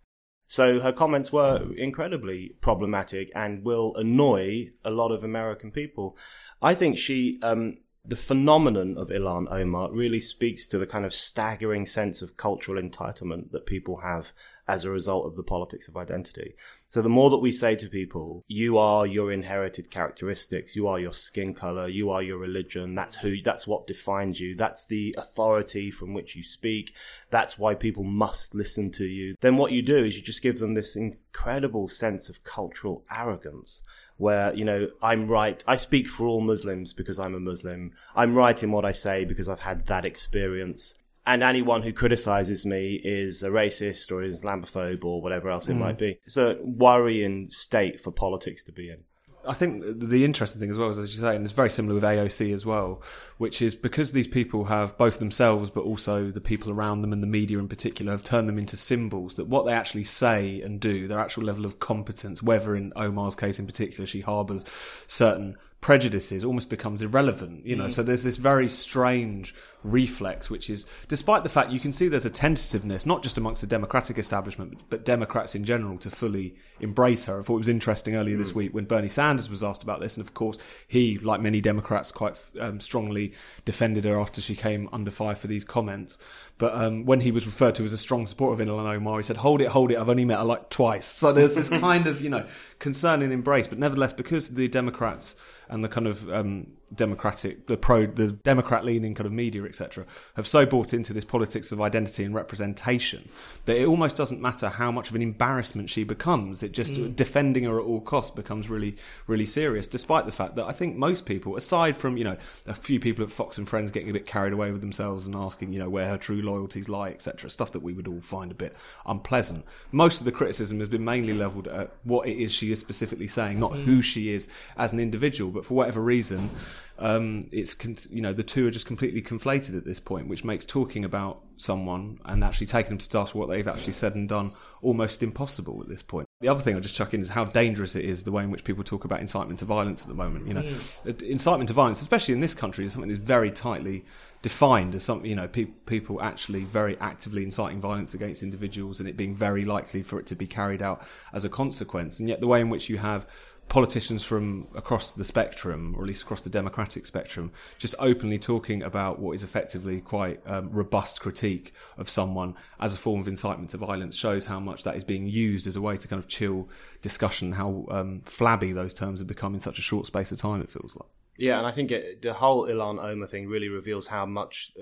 So 0.47 0.81
her 0.81 0.93
comments 0.93 1.31
were 1.31 1.69
incredibly 1.77 2.55
problematic 2.62 3.31
and 3.35 3.62
will 3.62 3.95
annoy 3.97 4.71
a 4.83 4.91
lot 4.91 5.12
of 5.12 5.23
American 5.23 5.71
people. 5.71 6.17
I 6.62 6.75
think 6.75 6.97
she 6.97 7.38
um, 7.43 7.77
the 8.09 8.17
phenomenon 8.17 8.97
of 8.97 9.11
Ilhan 9.11 9.53
Omar 9.53 9.93
really 9.93 10.21
speaks 10.21 10.67
to 10.69 10.79
the 10.79 10.87
kind 10.87 11.05
of 11.05 11.12
staggering 11.12 11.85
sense 11.85 12.23
of 12.23 12.38
cultural 12.38 12.81
entitlement 12.81 13.50
that 13.50 13.67
people 13.67 13.99
have 13.99 14.33
as 14.67 14.85
a 14.85 14.91
result 14.91 15.27
of 15.27 15.37
the 15.37 15.43
politics 15.43 15.88
of 15.88 15.97
identity. 15.97 16.55
So 16.88 17.03
the 17.03 17.11
more 17.11 17.29
that 17.29 17.38
we 17.38 17.53
say 17.53 17.77
to 17.77 17.87
people, 17.87 18.45
you 18.49 18.79
are 18.79 19.07
your 19.07 19.31
inherited 19.31 19.91
characteristics, 19.91 20.75
you 20.75 20.87
are 20.87 20.99
your 20.99 21.12
skin 21.12 21.53
color, 21.53 21.87
you 21.87 22.09
are 22.09 22.23
your 22.23 22.38
religion, 22.38 22.95
that's 22.95 23.17
who, 23.17 23.43
that's 23.43 23.67
what 23.67 23.87
defines 23.87 24.41
you, 24.41 24.55
that's 24.55 24.87
the 24.87 25.15
authority 25.19 25.91
from 25.91 26.15
which 26.15 26.35
you 26.35 26.43
speak, 26.43 26.95
that's 27.29 27.59
why 27.59 27.75
people 27.75 28.05
must 28.05 28.55
listen 28.55 28.91
to 28.93 29.05
you, 29.05 29.37
then 29.41 29.59
what 29.59 29.73
you 29.73 29.83
do 29.83 29.99
is 29.99 30.17
you 30.17 30.23
just 30.23 30.43
give 30.43 30.59
them 30.61 30.73
this 30.73 30.97
incredible 30.97 31.88
sense 31.88 32.31
of 32.31 32.43
cultural 32.43 33.05
arrogance 33.15 33.83
where, 34.19 34.55
you 34.55 34.65
know, 34.65 34.89
I'm 35.01 35.29
right. 35.29 35.63
I 35.67 35.77
speak 35.77 36.09
for 36.09 36.27
all 36.27 36.41
Muslims 36.41 36.93
because 36.93 37.19
I'm 37.19 37.35
a 37.35 37.41
Muslim. 37.41 37.93
I'm 38.15 38.35
right 38.35 38.63
in 38.63 38.71
what 38.71 38.85
I 38.85 38.93
say 38.93 39.25
because 39.25 39.49
I've 39.49 39.61
had 39.61 39.87
that 39.87 40.05
experience. 40.05 40.95
And 41.27 41.43
anyone 41.43 41.83
who 41.83 41.93
criticizes 41.93 42.65
me 42.67 43.01
is 43.03 43.43
a 43.43 43.51
racist 43.51 44.11
or 44.11 44.23
is 44.23 44.43
Islamophobe 44.43 45.05
or 45.05 45.23
whatever 45.23 45.51
else 45.51 45.69
it 45.69 45.75
mm. 45.75 45.81
might 45.81 45.99
be. 45.99 46.19
It's 46.25 46.37
a 46.37 46.59
worrying 46.63 47.51
state 47.51 48.01
for 48.01 48.11
politics 48.11 48.63
to 48.65 48.73
be 48.73 48.91
in. 48.91 49.05
I 49.49 49.55
think 49.55 49.83
the 49.87 50.25
interesting 50.26 50.61
thing 50.61 50.71
as 50.71 50.76
well 50.76 50.90
is, 50.90 50.99
as 50.99 51.14
you 51.14 51.23
say, 51.23 51.35
and 51.35 51.45
it's 51.45 51.55
very 51.55 51.71
similar 51.71 51.95
with 51.95 52.05
AOC 52.05 52.52
as 52.55 52.67
well, 52.67 53.02
which 53.38 53.62
is 53.62 53.75
because 53.75 54.12
these 54.12 54.26
people 54.26 54.64
have 54.64 54.97
both 54.99 55.19
themselves, 55.19 55.71
but 55.71 55.85
also 55.85 56.31
the 56.31 56.40
people 56.40 56.71
around 56.71 57.00
them 57.00 57.14
and 57.14 57.23
the 57.23 57.26
media 57.26 57.59
in 57.59 57.67
particular 57.67 58.12
have 58.12 58.23
turned 58.23 58.49
them 58.49 58.59
into 58.59 58.76
symbols. 58.76 59.37
That 59.37 59.49
what 59.49 59.64
they 59.64 59.73
actually 59.73 60.05
say 60.05 60.61
and 60.61 60.78
do, 60.78 61.09
their 61.09 61.19
actual 61.19 61.45
level 61.45 61.64
of 61.64 61.78
competence, 61.78 62.43
whether 62.43 62.76
in 62.76 62.93
Omar's 62.95 63.35
case 63.35 63.59
in 63.59 63.67
particular 63.67 64.07
she 64.07 64.21
harbours 64.21 64.67
certain 65.07 65.57
prejudices 65.81 66.43
almost 66.43 66.69
becomes 66.69 67.03
irrelevant 67.03 67.65
you 67.65 67.77
know 67.77 67.87
mm. 67.87 67.93
so 67.93 68.03
there's 68.03 68.25
this 68.25 68.37
very 68.37 68.69
strange 68.69 69.55
reflex 69.85 70.51
which 70.51 70.69
is 70.69 70.87
despite 71.07 71.45
the 71.45 71.49
fact 71.49 71.71
you 71.71 71.79
can 71.79 71.93
see 71.93 72.09
there's 72.09 72.27
a 72.27 72.31
tentativeness 72.31 73.07
not 73.07 73.23
just 73.23 73.39
amongst 73.39 73.61
the 73.61 73.67
democratic 73.67 74.19
establishment 74.19 74.81
but 74.91 75.05
democrats 75.05 75.55
in 75.55 75.65
general 75.65 75.97
to 75.97 76.11
fully 76.11 76.53
embrace 76.81 77.27
her 77.27 77.39
i 77.39 77.43
thought 77.45 77.55
it 77.55 77.59
was 77.59 77.69
interesting 77.69 78.17
earlier 78.17 78.35
mm. 78.35 78.41
this 78.41 78.53
week 78.53 78.75
when 78.75 78.87
bernie 78.87 79.09
sanders 79.09 79.49
was 79.49 79.63
asked 79.63 79.85
about 79.85 80.01
this 80.01 80.17
and 80.17 80.27
of 80.27 80.35
course 80.35 80.59
he 80.89 81.17
like 81.19 81.41
many 81.41 81.61
democrats 81.61 82.11
quite 82.11 82.37
um, 82.59 82.81
strongly 82.81 83.33
defended 83.65 84.05
her 84.05 84.19
after 84.19 84.41
she 84.41 84.57
came 84.57 84.89
under 84.93 85.13
fire 85.13 85.37
for 85.37 85.47
these 85.47 85.65
comments 85.65 86.19
but 86.59 86.75
um, 86.75 87.05
when 87.05 87.21
he 87.21 87.31
was 87.31 87.47
referred 87.47 87.77
to 87.77 87.85
as 87.85 87.93
a 87.93 87.99
strong 87.99 88.27
supporter 88.27 88.61
of 88.61 88.69
Ilhan 88.69 88.97
Omar, 88.97 89.19
he 89.19 89.23
said, 89.23 89.37
"Hold 89.39 89.61
it, 89.61 89.69
hold 89.69 89.93
it. 89.93 89.97
I've 89.97 90.09
only 90.09 90.25
met 90.25 90.39
her 90.39 90.45
like 90.45 90.71
twice." 90.71 91.07
So 91.07 91.33
there's 91.33 91.55
this 91.55 91.69
kind 91.81 92.09
of 92.09 92.21
you 92.21 92.29
know 92.29 92.47
concern 92.81 93.23
and 93.23 93.33
embrace, 93.33 93.69
but 93.69 93.79
nevertheless, 93.79 94.13
because 94.13 94.49
the 94.49 94.67
Democrats 94.67 95.37
and 95.68 95.85
the 95.85 95.88
kind 95.88 96.07
of 96.07 96.28
um, 96.31 96.78
democratic, 96.94 97.66
the 97.66 97.77
pro, 97.77 98.07
the 98.07 98.33
Democrat 98.33 98.85
leaning 98.85 99.14
kind 99.14 99.27
of 99.27 99.33
media, 99.33 99.64
etc., 99.64 100.05
have 100.37 100.46
so 100.46 100.66
bought 100.66 100.92
into 100.92 101.12
this 101.12 101.24
politics 101.24 101.72
of 101.72 101.81
identity 101.81 102.24
and 102.24 102.35
representation 102.35 103.29
that 103.66 103.77
it 103.77 103.87
almost 103.87 104.16
doesn't 104.16 104.40
matter 104.40 104.68
how 104.68 104.90
much 104.90 105.11
of 105.11 105.14
an 105.14 105.22
embarrassment 105.22 105.90
she 105.90 106.05
becomes. 106.05 106.62
It 106.62 106.72
just 106.72 106.94
mm. 106.94 107.14
defending 107.14 107.64
her 107.64 107.79
at 107.79 107.85
all 107.85 108.01
costs 108.01 108.31
becomes 108.31 108.70
really, 108.70 108.96
really 109.27 109.46
serious. 109.46 109.87
Despite 109.87 110.27
the 110.27 110.33
fact 110.33 110.57
that 110.57 110.66
I 110.66 110.72
think 110.72 110.96
most 110.96 111.27
people, 111.27 111.57
aside 111.57 111.96
from 111.96 112.16
you 112.16 112.24
know 112.24 112.37
a 112.66 112.74
few 112.74 113.01
people 113.01 113.24
at 113.24 113.31
Fox 113.31 113.59
and 113.59 113.68
Friends 113.68 113.90
getting 113.90 114.11
a 114.11 114.12
bit 114.12 114.27
carried 114.27 114.53
away 114.53 114.72
with 114.72 114.81
themselves 114.81 115.27
and 115.27 115.35
asking 115.35 115.72
you 115.72 115.79
know 115.79 115.88
where 115.88 116.09
her 116.09 116.18
true 116.18 116.42
loyalties 116.42 116.88
lie, 116.88 117.11
etc., 117.11 117.51
stuff 117.51 117.72
that 117.72 117.83
we 117.83 117.92
would 117.92 118.09
all 118.09 118.20
find 118.20 118.51
a 118.51 118.55
bit 118.55 118.77
unpleasant. 119.07 119.64
Most 119.92 120.20
of 120.20 120.24
the 120.24 120.33
criticism 120.33 120.79
has 120.79 120.88
been 120.88 121.05
mainly 121.05 121.35
levelled 121.35 121.68
at 121.68 121.92
what 122.05 122.27
it 122.27 122.37
is 122.37 122.53
she 122.53 122.72
is 122.72 122.81
specifically 122.81 123.29
saying, 123.29 123.59
not 123.61 123.72
mm. 123.72 123.85
who 123.85 124.03
she 124.03 124.33
is 124.33 124.48
as 124.77 124.92
an 124.92 125.01
individual. 125.01 125.51
But 125.51 125.66
for 125.66 125.74
whatever 125.74 126.01
reason, 126.01 126.51
um, 126.99 127.49
it's 127.53 127.77
you 128.11 128.21
know 128.21 128.33
the 128.33 128.43
two 128.43 128.67
are 128.67 128.71
just 128.71 128.87
completely 128.87 129.23
conflated 129.23 129.77
at 129.77 129.85
this 129.85 130.01
point, 130.01 130.29
which 130.29 130.45
makes 130.45 130.64
talking 130.64 131.05
about 131.05 131.41
someone 131.57 132.19
and 132.25 132.45
actually 132.45 132.67
taking 132.67 132.91
them 132.91 132.99
to 132.99 133.09
task 133.09 133.33
for 133.33 133.38
what 133.38 133.49
they've 133.49 133.67
actually 133.67 133.93
said 133.93 134.14
and 134.14 134.29
done 134.29 134.53
almost 134.81 135.23
impossible 135.23 135.81
at 135.83 135.88
this 135.88 136.03
point. 136.03 136.27
The 136.41 136.49
other 136.49 136.61
thing 136.61 136.75
I'll 136.77 136.81
just 136.81 136.95
chuck 136.95 137.12
in 137.14 137.21
is 137.21 137.31
how 137.31 137.45
dangerous 137.45 137.97
it 137.97 138.05
is 138.05 138.23
the 138.23 138.31
way 138.31 138.45
in 138.45 138.51
which 138.51 138.64
people 138.64 138.85
talk 138.85 139.05
about 139.05 139.21
incitement 139.21 139.59
to 139.59 139.64
violence 139.64 140.03
at 140.03 140.09
the 140.09 140.14
moment. 140.14 140.47
You 140.47 140.55
know, 140.55 140.62
mm. 140.62 141.23
incitement 141.23 141.69
to 141.69 141.75
violence, 141.75 142.01
especially 142.01 142.35
in 142.35 142.41
this 142.41 142.55
country, 142.55 142.85
is 142.85 142.93
something 142.93 143.11
that's 143.11 143.23
very 143.23 143.51
tightly 143.51 144.05
defined 144.41 144.95
as 144.95 145.03
something 145.03 145.29
you 145.29 145.35
know 145.35 145.49
pe- 145.49 145.64
people 145.64 146.23
actually 146.23 146.62
very 146.62 146.97
actively 147.01 147.43
inciting 147.43 147.81
violence 147.81 148.14
against 148.14 148.43
individuals 148.43 149.01
and 149.01 149.09
it 149.09 149.17
being 149.17 149.35
very 149.35 149.64
likely 149.64 150.01
for 150.01 150.21
it 150.21 150.27
to 150.29 150.37
be 150.37 150.47
carried 150.47 150.81
out 150.81 151.05
as 151.33 151.45
a 151.45 151.49
consequence 151.49 152.21
and 152.21 152.29
yet 152.29 152.38
the 152.38 152.47
way 152.47 152.61
in 152.61 152.71
which 152.71 152.88
you 152.88 152.99
have 152.99 153.27
politicians 153.68 154.22
from 154.22 154.66
across 154.74 155.12
the 155.12 155.24
spectrum, 155.24 155.94
or 155.96 156.02
at 156.02 156.09
least 156.09 156.22
across 156.22 156.40
the 156.40 156.50
democratic 156.50 157.07
spectrum, 157.07 157.52
just 157.78 157.94
openly 157.98 158.38
talking 158.38 158.83
about 158.83 159.18
what 159.18 159.33
is 159.33 159.42
effectively 159.42 160.00
quite 160.00 160.40
um, 160.46 160.68
robust 160.70 161.20
critique 161.20 161.74
of 161.96 162.09
someone 162.09 162.54
as 162.81 162.94
a 162.94 162.98
form 162.98 163.20
of 163.20 163.28
incitement 163.28 163.70
to 163.70 163.76
violence 163.76 164.16
shows 164.16 164.46
how 164.46 164.59
much 164.59 164.85
that 164.85 164.96
is 164.96 165.04
being 165.04 165.26
used 165.26 165.66
as 165.66 165.76
a 165.76 165.81
way 165.81 165.96
to 165.96 166.09
kind 166.09 166.22
of 166.22 166.28
chill 166.28 166.68
discussion, 167.02 167.52
how 167.52 167.87
um, 167.90 168.22
flabby 168.24 168.72
those 168.72 168.94
terms 168.94 169.20
have 169.20 169.28
become 169.28 169.54
in 169.54 169.61
such 169.61 169.78
a 169.78 169.83
short 169.83 170.07
space 170.07 170.33
of 170.33 170.38
time, 170.38 170.62
it 170.62 170.70
feels 170.70 170.96
like. 170.96 171.09
Yeah, 171.37 171.59
and 171.59 171.66
I 171.66 171.70
think 171.70 171.90
it, 171.92 172.22
the 172.22 172.33
whole 172.33 172.66
Ilhan 172.66 173.02
Omar 173.02 173.28
thing 173.28 173.48
really 173.48 173.68
reveals 173.68 174.09
how 174.09 174.26
much 174.26 174.72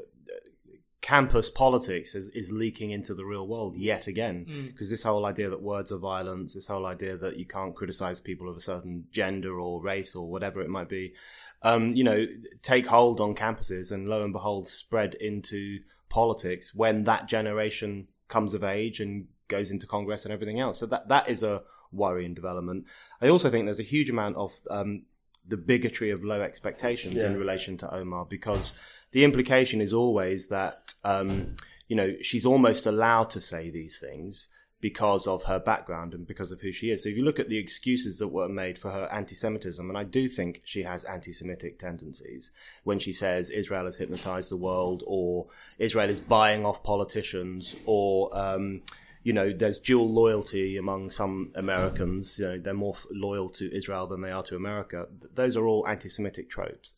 campus 1.07 1.49
politics 1.49 2.17
is, 2.17 2.27
is 2.31 2.51
leaking 2.51 2.91
into 2.91 3.15
the 3.15 3.25
real 3.25 3.47
world 3.47 3.77
yet 3.77 4.09
again. 4.09 4.43
Because 4.67 4.89
mm. 4.89 4.91
this 4.91 5.05
whole 5.05 5.25
idea 5.25 5.49
that 5.49 5.63
words 5.63 5.93
are 5.93 5.99
violence, 5.99 6.55
this 6.55 6.67
whole 6.67 6.85
idea 6.85 7.17
that 7.17 7.37
you 7.37 7.47
can't 7.47 7.77
criticize 7.77 8.21
people 8.21 8.49
of 8.49 8.57
a 8.57 8.61
certain 8.61 9.05
gender 9.13 9.61
or 9.61 9.81
race 9.81 10.17
or 10.17 10.29
whatever 10.29 10.61
it 10.61 10.69
might 10.69 10.89
be, 10.89 11.15
um, 11.63 11.95
you 11.95 12.03
know, 12.03 12.27
take 12.63 12.89
hold 12.89 13.21
on 13.21 13.37
campuses 13.37 13.93
and 13.93 14.09
lo 14.09 14.25
and 14.25 14.33
behold 14.33 14.67
spread 14.67 15.15
into 15.15 15.79
politics 16.09 16.75
when 16.75 17.05
that 17.05 17.29
generation 17.29 18.09
comes 18.27 18.53
of 18.53 18.65
age 18.65 18.99
and 18.99 19.29
goes 19.47 19.71
into 19.71 19.87
Congress 19.87 20.25
and 20.25 20.35
everything 20.35 20.59
else. 20.59 20.81
So 20.81 20.87
that 20.87 21.07
that 21.07 21.29
is 21.29 21.45
a 21.45 21.63
worrying 21.93 22.35
development. 22.35 22.85
I 23.21 23.29
also 23.29 23.49
think 23.49 23.67
there's 23.67 23.79
a 23.79 23.85
huge 23.85 24.11
amount 24.11 24.35
of 24.35 24.59
um, 24.69 25.05
the 25.47 25.57
bigotry 25.57 26.11
of 26.11 26.25
low 26.25 26.43
expectations 26.43 27.15
yeah. 27.15 27.27
in 27.27 27.37
relation 27.37 27.77
to 27.77 27.95
Omar 27.95 28.27
because 28.29 28.75
the 29.13 29.25
implication 29.25 29.81
is 29.81 29.93
always 29.93 30.49
that 30.49 30.86
um, 31.07 31.57
you 31.89 31.97
know 31.97 32.15
she's 32.21 32.47
almost 32.47 32.87
allowed 32.87 33.31
to 33.31 33.41
say 33.41 33.71
these 33.71 33.99
things 33.99 34.49
because 34.81 35.27
of 35.27 35.45
her 35.45 35.59
background 35.59 36.13
and 36.13 36.27
because 36.27 36.53
of 36.53 36.61
who 36.61 36.71
she 36.71 36.91
is. 36.91 37.03
So 37.03 37.09
if 37.09 37.17
you 37.17 37.25
look 37.25 37.41
at 37.41 37.49
the 37.49 37.59
excuses 37.59 38.19
that 38.19 38.29
were 38.29 38.49
made 38.49 38.79
for 38.79 38.91
her 38.91 39.09
anti-Semitism, 39.11 39.89
and 39.89 39.97
I 39.97 40.05
do 40.05 40.29
think 40.29 40.61
she 40.65 40.83
has 40.83 41.03
anti-Semitic 41.05 41.79
tendencies 41.79 42.51
when 42.85 42.99
she 42.99 43.13
says 43.13 43.49
Israel 43.49 43.87
has 43.87 43.97
hypnotized 43.97 44.51
the 44.51 44.57
world, 44.57 45.03
or 45.07 45.47
Israel 45.79 46.11
is 46.11 46.21
buying 46.21 46.67
off 46.67 46.83
politicians, 46.83 47.75
or 47.87 48.29
um, 48.37 48.83
you 49.23 49.33
know, 49.33 49.53
there's 49.53 49.79
dual 49.81 50.09
loyalty 50.13 50.77
among 50.77 51.11
some 51.11 51.51
Americans. 51.57 52.39
You 52.39 52.45
know, 52.45 52.59
they're 52.59 52.75
more 52.75 52.97
loyal 53.11 53.49
to 53.59 53.75
Israel 53.75 54.07
than 54.07 54.21
they 54.21 54.31
are 54.31 54.45
to 54.45 54.57
America. 54.57 55.09
Those 55.35 55.57
are 55.57 55.67
all 55.67 55.89
anti-Semitic 55.89 56.49
tropes. 56.49 56.93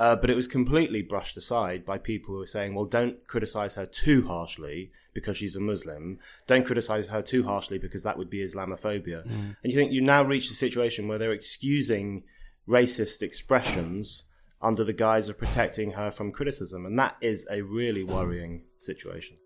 Uh, 0.00 0.16
but 0.16 0.28
it 0.28 0.36
was 0.36 0.48
completely 0.48 1.02
brushed 1.02 1.36
aside 1.36 1.84
by 1.84 1.98
people 1.98 2.34
who 2.34 2.40
were 2.40 2.46
saying, 2.46 2.74
well, 2.74 2.84
don't 2.84 3.26
criticize 3.28 3.76
her 3.76 3.86
too 3.86 4.26
harshly 4.26 4.90
because 5.12 5.36
she's 5.36 5.54
a 5.54 5.60
Muslim. 5.60 6.18
Don't 6.48 6.66
criticize 6.66 7.06
her 7.08 7.22
too 7.22 7.44
harshly 7.44 7.78
because 7.78 8.02
that 8.02 8.18
would 8.18 8.28
be 8.28 8.44
Islamophobia. 8.44 9.24
Mm. 9.24 9.56
And 9.62 9.72
you 9.72 9.74
think 9.74 9.92
you 9.92 10.00
now 10.00 10.24
reach 10.24 10.48
the 10.48 10.56
situation 10.56 11.06
where 11.06 11.18
they're 11.18 11.32
excusing 11.32 12.24
racist 12.68 13.22
expressions 13.22 14.24
under 14.60 14.82
the 14.82 14.92
guise 14.92 15.28
of 15.28 15.38
protecting 15.38 15.92
her 15.92 16.10
from 16.10 16.32
criticism. 16.32 16.86
And 16.86 16.98
that 16.98 17.16
is 17.20 17.46
a 17.50 17.62
really 17.62 18.02
worrying 18.02 18.62
situation. 18.78 19.36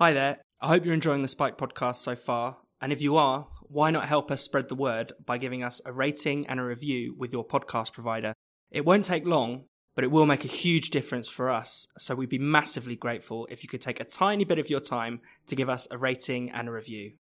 Hi 0.00 0.14
there. 0.14 0.38
I 0.62 0.68
hope 0.68 0.86
you're 0.86 0.94
enjoying 0.94 1.20
the 1.20 1.28
Spiked 1.28 1.60
podcast 1.60 1.96
so 1.96 2.16
far. 2.16 2.56
And 2.80 2.90
if 2.90 3.02
you 3.02 3.18
are, 3.18 3.46
why 3.64 3.90
not 3.90 4.08
help 4.08 4.30
us 4.30 4.40
spread 4.40 4.70
the 4.70 4.74
word 4.74 5.12
by 5.26 5.36
giving 5.36 5.62
us 5.62 5.82
a 5.84 5.92
rating 5.92 6.46
and 6.46 6.58
a 6.58 6.64
review 6.64 7.14
with 7.18 7.34
your 7.34 7.46
podcast 7.46 7.92
provider? 7.92 8.32
It 8.70 8.86
won't 8.86 9.04
take 9.04 9.26
long, 9.26 9.64
but 9.94 10.02
it 10.02 10.10
will 10.10 10.24
make 10.24 10.46
a 10.46 10.48
huge 10.48 10.88
difference 10.88 11.28
for 11.28 11.50
us. 11.50 11.86
So 11.98 12.14
we'd 12.14 12.30
be 12.30 12.38
massively 12.38 12.96
grateful 12.96 13.46
if 13.50 13.62
you 13.62 13.68
could 13.68 13.82
take 13.82 14.00
a 14.00 14.04
tiny 14.04 14.44
bit 14.44 14.58
of 14.58 14.70
your 14.70 14.80
time 14.80 15.20
to 15.48 15.54
give 15.54 15.68
us 15.68 15.86
a 15.90 15.98
rating 15.98 16.48
and 16.48 16.66
a 16.66 16.72
review. 16.72 17.12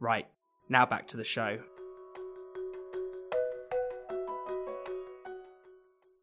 Right, 0.00 0.26
now 0.68 0.86
back 0.86 1.06
to 1.06 1.16
the 1.16 1.22
show. 1.22 1.60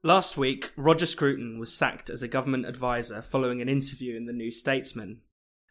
Last 0.03 0.35
week, 0.35 0.73
Roger 0.75 1.05
Scruton 1.05 1.57
was 1.57 1.73
sacked 1.73 2.09
as 2.09 2.21
a 2.21 2.27
government 2.27 2.65
advisor 2.65 3.21
following 3.21 3.61
an 3.61 3.69
interview 3.69 4.17
in 4.17 4.25
the 4.25 4.33
New 4.33 4.51
Statesman. 4.51 5.21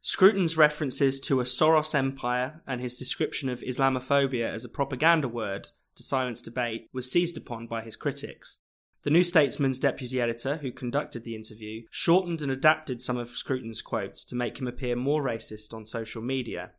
Scruton's 0.02 0.56
references 0.56 1.20
to 1.20 1.40
a 1.40 1.44
Soros 1.44 1.94
empire 1.94 2.62
and 2.66 2.80
his 2.80 2.96
description 2.96 3.48
of 3.48 3.60
Islamophobia 3.60 4.48
as 4.48 4.64
a 4.64 4.68
propaganda 4.68 5.28
word 5.28 5.70
to 5.96 6.02
silence 6.02 6.40
debate 6.40 6.88
was 6.92 7.10
seized 7.10 7.36
upon 7.36 7.66
by 7.66 7.82
his 7.82 7.96
critics. 7.96 8.60
The 9.02 9.10
New 9.10 9.24
Statesman's 9.24 9.78
deputy 9.78 10.20
editor, 10.20 10.56
who 10.58 10.72
conducted 10.72 11.24
the 11.24 11.34
interview, 11.34 11.82
shortened 11.90 12.42
and 12.42 12.50
adapted 12.50 13.00
some 13.00 13.16
of 13.16 13.28
Scruton's 13.28 13.82
quotes 13.82 14.24
to 14.26 14.36
make 14.36 14.58
him 14.58 14.66
appear 14.66 14.96
more 14.96 15.22
racist 15.22 15.74
on 15.74 15.84
social 15.84 16.22
media. 16.22 16.72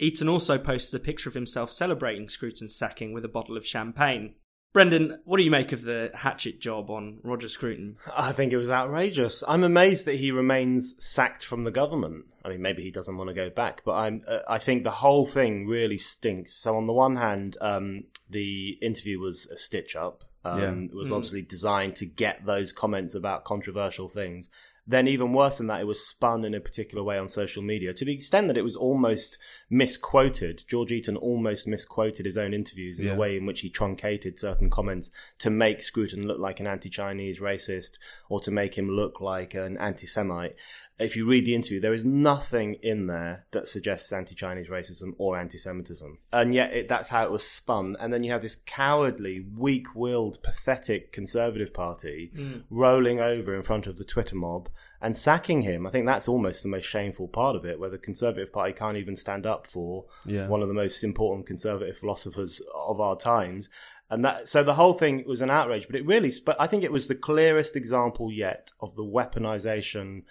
Eaton 0.00 0.28
also 0.28 0.58
posted 0.58 1.00
a 1.00 1.04
picture 1.04 1.28
of 1.28 1.34
himself 1.34 1.70
celebrating 1.72 2.28
Scruton's 2.28 2.74
sacking 2.74 3.12
with 3.12 3.24
a 3.24 3.28
bottle 3.28 3.56
of 3.56 3.66
champagne. 3.66 4.34
Brendan, 4.72 5.18
what 5.24 5.38
do 5.38 5.42
you 5.42 5.50
make 5.50 5.72
of 5.72 5.82
the 5.82 6.10
hatchet 6.14 6.60
job 6.60 6.90
on 6.90 7.18
Roger 7.22 7.48
Scruton? 7.48 7.96
I 8.16 8.32
think 8.32 8.52
it 8.52 8.58
was 8.58 8.70
outrageous. 8.70 9.42
I'm 9.48 9.64
amazed 9.64 10.06
that 10.06 10.16
he 10.16 10.30
remains 10.30 10.94
sacked 10.98 11.44
from 11.44 11.64
the 11.64 11.70
government. 11.70 12.26
I 12.44 12.50
mean, 12.50 12.62
maybe 12.62 12.82
he 12.82 12.90
doesn't 12.90 13.16
want 13.16 13.28
to 13.28 13.34
go 13.34 13.50
back, 13.50 13.82
but 13.84 13.94
I'm. 13.94 14.22
Uh, 14.26 14.40
I 14.48 14.58
think 14.58 14.84
the 14.84 14.90
whole 14.90 15.26
thing 15.26 15.66
really 15.66 15.98
stinks. 15.98 16.54
So 16.54 16.76
on 16.76 16.86
the 16.86 16.92
one 16.92 17.16
hand, 17.16 17.56
um, 17.60 18.04
the 18.28 18.78
interview 18.82 19.18
was 19.20 19.46
a 19.46 19.56
stitch 19.56 19.96
up. 19.96 20.24
Um, 20.44 20.60
yeah. 20.60 20.90
It 20.90 20.94
was 20.94 21.10
mm. 21.10 21.16
obviously 21.16 21.42
designed 21.42 21.96
to 21.96 22.06
get 22.06 22.44
those 22.44 22.72
comments 22.72 23.14
about 23.14 23.44
controversial 23.44 24.08
things 24.08 24.48
then 24.88 25.06
even 25.06 25.34
worse 25.34 25.58
than 25.58 25.66
that, 25.66 25.82
it 25.82 25.86
was 25.86 26.04
spun 26.04 26.46
in 26.46 26.54
a 26.54 26.60
particular 26.60 27.04
way 27.04 27.18
on 27.18 27.28
social 27.28 27.62
media 27.62 27.92
to 27.92 28.06
the 28.06 28.14
extent 28.14 28.48
that 28.48 28.56
it 28.56 28.64
was 28.64 28.74
almost 28.74 29.36
misquoted. 29.68 30.64
George 30.66 30.90
Eaton 30.90 31.16
almost 31.16 31.68
misquoted 31.68 32.24
his 32.24 32.38
own 32.38 32.54
interviews 32.54 32.98
in 32.98 33.04
yeah. 33.04 33.12
the 33.12 33.20
way 33.20 33.36
in 33.36 33.44
which 33.44 33.60
he 33.60 33.68
truncated 33.68 34.38
certain 34.38 34.70
comments 34.70 35.10
to 35.40 35.50
make 35.50 35.82
Scruton 35.82 36.26
look 36.26 36.38
like 36.38 36.58
an 36.58 36.66
anti-Chinese 36.66 37.38
racist 37.38 37.98
or 38.30 38.40
to 38.40 38.50
make 38.50 38.76
him 38.76 38.88
look 38.88 39.20
like 39.20 39.52
an 39.52 39.76
anti-Semite. 39.76 40.56
If 40.98 41.16
you 41.16 41.28
read 41.28 41.44
the 41.44 41.54
interview, 41.54 41.80
there 41.80 41.94
is 41.94 42.04
nothing 42.04 42.74
in 42.82 43.06
there 43.06 43.44
that 43.52 43.68
suggests 43.68 44.12
anti-Chinese 44.12 44.68
racism 44.68 45.12
or 45.18 45.38
anti-Semitism, 45.38 46.18
and 46.32 46.54
yet 46.54 46.72
it, 46.72 46.88
that's 46.88 47.08
how 47.08 47.22
it 47.24 47.30
was 47.30 47.46
spun. 47.46 47.96
And 48.00 48.12
then 48.12 48.24
you 48.24 48.32
have 48.32 48.42
this 48.42 48.56
cowardly, 48.66 49.46
weak-willed, 49.56 50.42
pathetic 50.42 51.12
Conservative 51.12 51.72
Party 51.72 52.32
mm. 52.34 52.64
rolling 52.68 53.20
over 53.20 53.54
in 53.54 53.62
front 53.62 53.86
of 53.86 53.96
the 53.96 54.04
Twitter 54.04 54.34
mob 54.34 54.68
and 55.00 55.16
sacking 55.16 55.62
him. 55.62 55.86
I 55.86 55.90
think 55.90 56.06
that's 56.06 56.28
almost 56.28 56.62
the 56.62 56.68
most 56.68 56.84
shameful 56.84 57.28
part 57.28 57.56
of 57.56 57.64
it, 57.64 57.78
where 57.78 57.90
the 57.90 57.98
Conservative 57.98 58.52
Party 58.52 58.72
can't 58.72 58.96
even 58.96 59.16
stand 59.16 59.46
up 59.46 59.66
for 59.66 60.06
yeah. 60.24 60.48
one 60.48 60.62
of 60.62 60.68
the 60.68 60.74
most 60.74 61.04
important 61.04 61.46
conservative 61.46 61.96
philosophers 61.96 62.60
of 62.74 63.00
our 63.00 63.16
times. 63.16 63.68
And 64.10 64.24
that, 64.24 64.48
so 64.48 64.62
the 64.62 64.74
whole 64.74 64.94
thing 64.94 65.22
was 65.26 65.42
an 65.42 65.50
outrage, 65.50 65.86
but 65.86 65.96
it 65.96 66.06
really, 66.06 66.32
but 66.44 66.60
I 66.60 66.66
think 66.66 66.82
it 66.82 66.92
was 66.92 67.08
the 67.08 67.14
clearest 67.14 67.76
example 67.76 68.32
yet 68.32 68.70
of 68.80 68.96
the 68.96 69.04
weaponization 69.04 70.22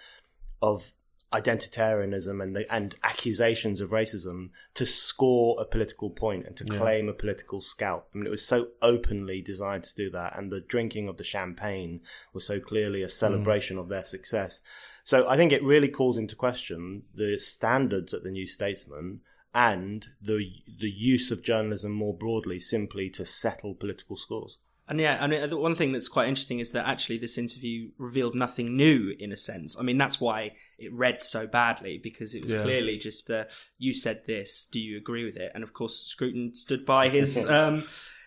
of 0.60 0.92
identitarianism 1.32 2.42
and 2.42 2.56
the, 2.56 2.72
and 2.72 2.94
accusations 3.02 3.80
of 3.80 3.90
racism 3.90 4.50
to 4.74 4.86
score 4.86 5.56
a 5.60 5.64
political 5.64 6.10
point 6.10 6.46
and 6.46 6.56
to 6.56 6.64
yeah. 6.70 6.78
claim 6.78 7.08
a 7.08 7.12
political 7.12 7.60
scalp. 7.60 8.08
I 8.14 8.18
mean, 8.18 8.26
it 8.26 8.30
was 8.30 8.46
so 8.46 8.68
openly 8.80 9.42
designed 9.42 9.84
to 9.84 9.94
do 9.94 10.10
that, 10.10 10.38
and 10.38 10.50
the 10.50 10.60
drinking 10.60 11.08
of 11.08 11.18
the 11.18 11.24
champagne 11.24 12.00
was 12.32 12.46
so 12.46 12.60
clearly 12.60 13.02
a 13.02 13.10
celebration 13.10 13.76
mm. 13.76 13.80
of 13.80 13.88
their 13.88 14.04
success. 14.04 14.62
So 15.04 15.28
I 15.28 15.36
think 15.36 15.52
it 15.52 15.62
really 15.62 15.88
calls 15.88 16.18
into 16.18 16.36
question 16.36 17.04
the 17.14 17.38
standards 17.38 18.14
at 18.14 18.22
the 18.22 18.30
New 18.30 18.46
Statesman 18.46 19.20
and 19.54 20.06
the 20.20 20.50
the 20.78 20.90
use 20.90 21.30
of 21.30 21.42
journalism 21.42 21.92
more 21.92 22.14
broadly 22.14 22.60
simply 22.60 23.10
to 23.10 23.24
settle 23.24 23.74
political 23.74 24.16
scores. 24.16 24.58
And 24.88 24.98
yeah, 24.98 25.18
I 25.20 25.26
mean, 25.26 25.50
one 25.50 25.74
thing 25.74 25.92
that's 25.92 26.08
quite 26.08 26.28
interesting 26.28 26.60
is 26.60 26.72
that 26.72 26.88
actually 26.88 27.18
this 27.18 27.36
interview 27.36 27.90
revealed 27.98 28.34
nothing 28.34 28.74
new 28.76 29.14
in 29.18 29.32
a 29.32 29.36
sense. 29.36 29.76
I 29.78 29.82
mean, 29.82 29.98
that's 29.98 30.18
why 30.18 30.52
it 30.78 30.92
read 30.94 31.22
so 31.22 31.46
badly 31.46 32.00
because 32.02 32.34
it 32.34 32.42
was 32.42 32.54
yeah. 32.54 32.62
clearly 32.62 32.96
just, 32.96 33.30
uh, 33.30 33.44
you 33.78 33.92
said 33.92 34.22
this, 34.26 34.66
do 34.70 34.80
you 34.80 34.96
agree 34.96 35.26
with 35.26 35.36
it? 35.36 35.52
And 35.54 35.62
of 35.62 35.74
course, 35.74 36.06
Scruton 36.06 36.54
stood 36.54 36.86
by 36.86 37.10
his, 37.10 37.44
um, 37.50 37.84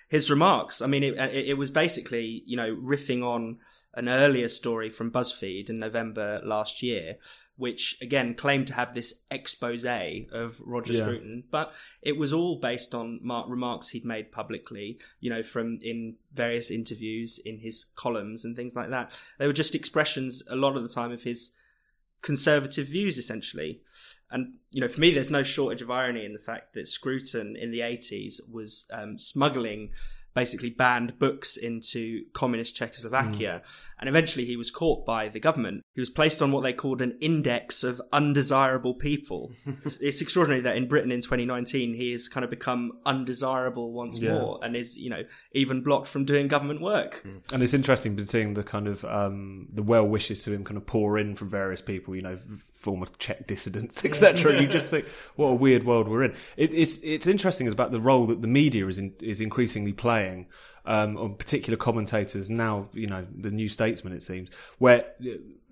his 0.10 0.30
remarks. 0.30 0.84
I 0.84 0.88
mean, 0.88 1.04
it, 1.04 1.16
it 1.18 1.58
was 1.58 1.72
basically, 1.72 2.44
you 2.46 2.58
know, 2.58 2.76
riffing 2.76 3.24
on 3.24 3.58
an 3.96 4.08
earlier 4.08 4.50
story 4.50 4.90
from 4.90 5.10
BuzzFeed 5.10 5.70
in 5.70 5.80
November 5.80 6.42
last 6.44 6.84
year, 6.84 7.16
which 7.62 7.96
again 8.02 8.34
claimed 8.34 8.66
to 8.66 8.74
have 8.74 8.96
this 8.96 9.22
expose 9.30 9.86
of 9.86 10.60
Roger 10.66 10.94
yeah. 10.94 11.02
Scruton, 11.02 11.44
but 11.52 11.76
it 12.02 12.18
was 12.18 12.34
all 12.34 12.56
based 12.56 12.96
on 12.96 13.20
mark- 13.22 13.48
remarks 13.48 13.90
he'd 13.90 14.04
made 14.04 14.32
publicly, 14.32 15.00
you 15.20 15.30
know, 15.30 15.44
from 15.44 15.78
in 15.84 16.16
various 16.34 16.72
interviews, 16.72 17.38
in 17.38 17.60
his 17.60 17.86
columns 17.96 18.44
and 18.44 18.56
things 18.56 18.76
like 18.76 18.90
that. 18.90 19.12
They 19.38 19.46
were 19.46 19.54
just 19.54 19.76
expressions 19.76 20.42
a 20.50 20.56
lot 20.56 20.76
of 20.76 20.82
the 20.82 20.90
time 20.90 21.12
of 21.12 21.22
his 21.22 21.52
conservative 22.24 22.88
views, 22.88 23.20
essentially. 23.20 23.82
And 24.32 24.54
you 24.72 24.82
know, 24.82 24.88
for 24.88 25.00
me, 25.00 25.14
there's 25.14 25.30
no 25.30 25.44
shortage 25.44 25.84
of 25.84 25.92
irony 25.92 26.26
in 26.26 26.34
the 26.34 26.40
fact 26.40 26.74
that 26.74 26.88
Scruton 26.88 27.56
in 27.56 27.70
the 27.70 27.82
80s 27.82 28.52
was 28.52 28.90
um, 28.92 29.20
smuggling 29.20 29.92
basically 30.34 30.70
banned 30.70 31.20
books 31.20 31.58
into 31.58 32.24
communist 32.34 32.76
Czechoslovakia. 32.76 33.62
Mm. 33.64 33.92
And 34.00 34.10
eventually 34.10 34.46
he 34.46 34.56
was 34.56 34.72
caught 34.72 35.06
by 35.06 35.28
the 35.28 35.40
government. 35.40 35.84
He 35.94 36.02
was 36.02 36.10
placed 36.10 36.42
on 36.42 36.52
what 36.52 36.64
they 36.64 36.74
called 36.74 37.02
an 37.02 37.18
index 37.22 37.84
of 37.84 38.02
undesirable 38.12 38.94
people. 38.94 39.52
it's, 39.86 39.98
it's, 39.98 40.22
extraordinary 40.22 40.62
that 40.62 40.78
in 40.78 40.88
Britain 40.88 41.12
in 41.12 41.22
2019 41.22 41.94
he 41.94 42.12
has 42.12 42.28
kind 42.28 42.44
of 42.44 42.50
become 42.50 42.94
undesirable 43.06 43.92
once 43.94 44.20
yeah. 44.20 44.34
more 44.34 44.60
and 44.64 44.76
is, 44.76 44.98
you 44.98 45.10
know, 45.10 45.24
even 45.54 45.82
blocked 45.82 46.08
from 46.08 46.26
doing 46.26 46.48
government 46.48 46.82
work. 46.82 47.24
Mm. 47.26 47.54
And 47.54 47.64
it's 47.64 47.74
interesting 47.74 48.16
been 48.16 48.28
seeing 48.28 48.54
the 48.54 48.64
kind 48.64 48.88
of 48.88 49.04
um, 49.06 49.68
the 49.74 49.84
well 49.84 50.08
wishes 50.08 50.44
to 50.44 50.54
him 50.54 50.64
kind 50.64 50.78
of 50.78 50.86
pour 50.86 51.18
in 51.18 51.36
from 51.36 51.50
various 51.50 51.82
people, 51.82 52.16
you 52.16 52.22
know, 52.22 52.38
former 52.82 53.08
Czech 53.20 53.48
dissidents, 53.48 54.04
etc. 54.06 54.60
you 54.60 54.68
just 54.68 54.90
think, 54.92 55.08
what 55.36 55.48
a 55.48 55.56
weird 55.56 55.86
world 55.86 56.08
we're 56.08 56.24
in. 56.24 56.34
It, 56.58 56.74
it's 56.74 56.98
it's 57.04 57.28
interesting 57.28 57.68
about 57.68 57.92
the 57.92 58.02
role 58.02 58.26
that 58.28 58.42
the 58.42 58.48
media 58.48 58.88
is 58.88 58.98
in, 58.98 59.14
is 59.22 59.40
increasingly 59.40 59.94
playing 59.94 60.48
um, 60.86 61.18
on 61.18 61.36
particular 61.36 61.78
commentators 61.78 62.50
now, 62.50 62.90
you 62.94 63.08
know, 63.08 63.26
the 63.36 63.52
New 63.52 63.70
Statesman, 63.70 64.14
it 64.14 64.24
seems, 64.24 64.50
where 64.80 65.06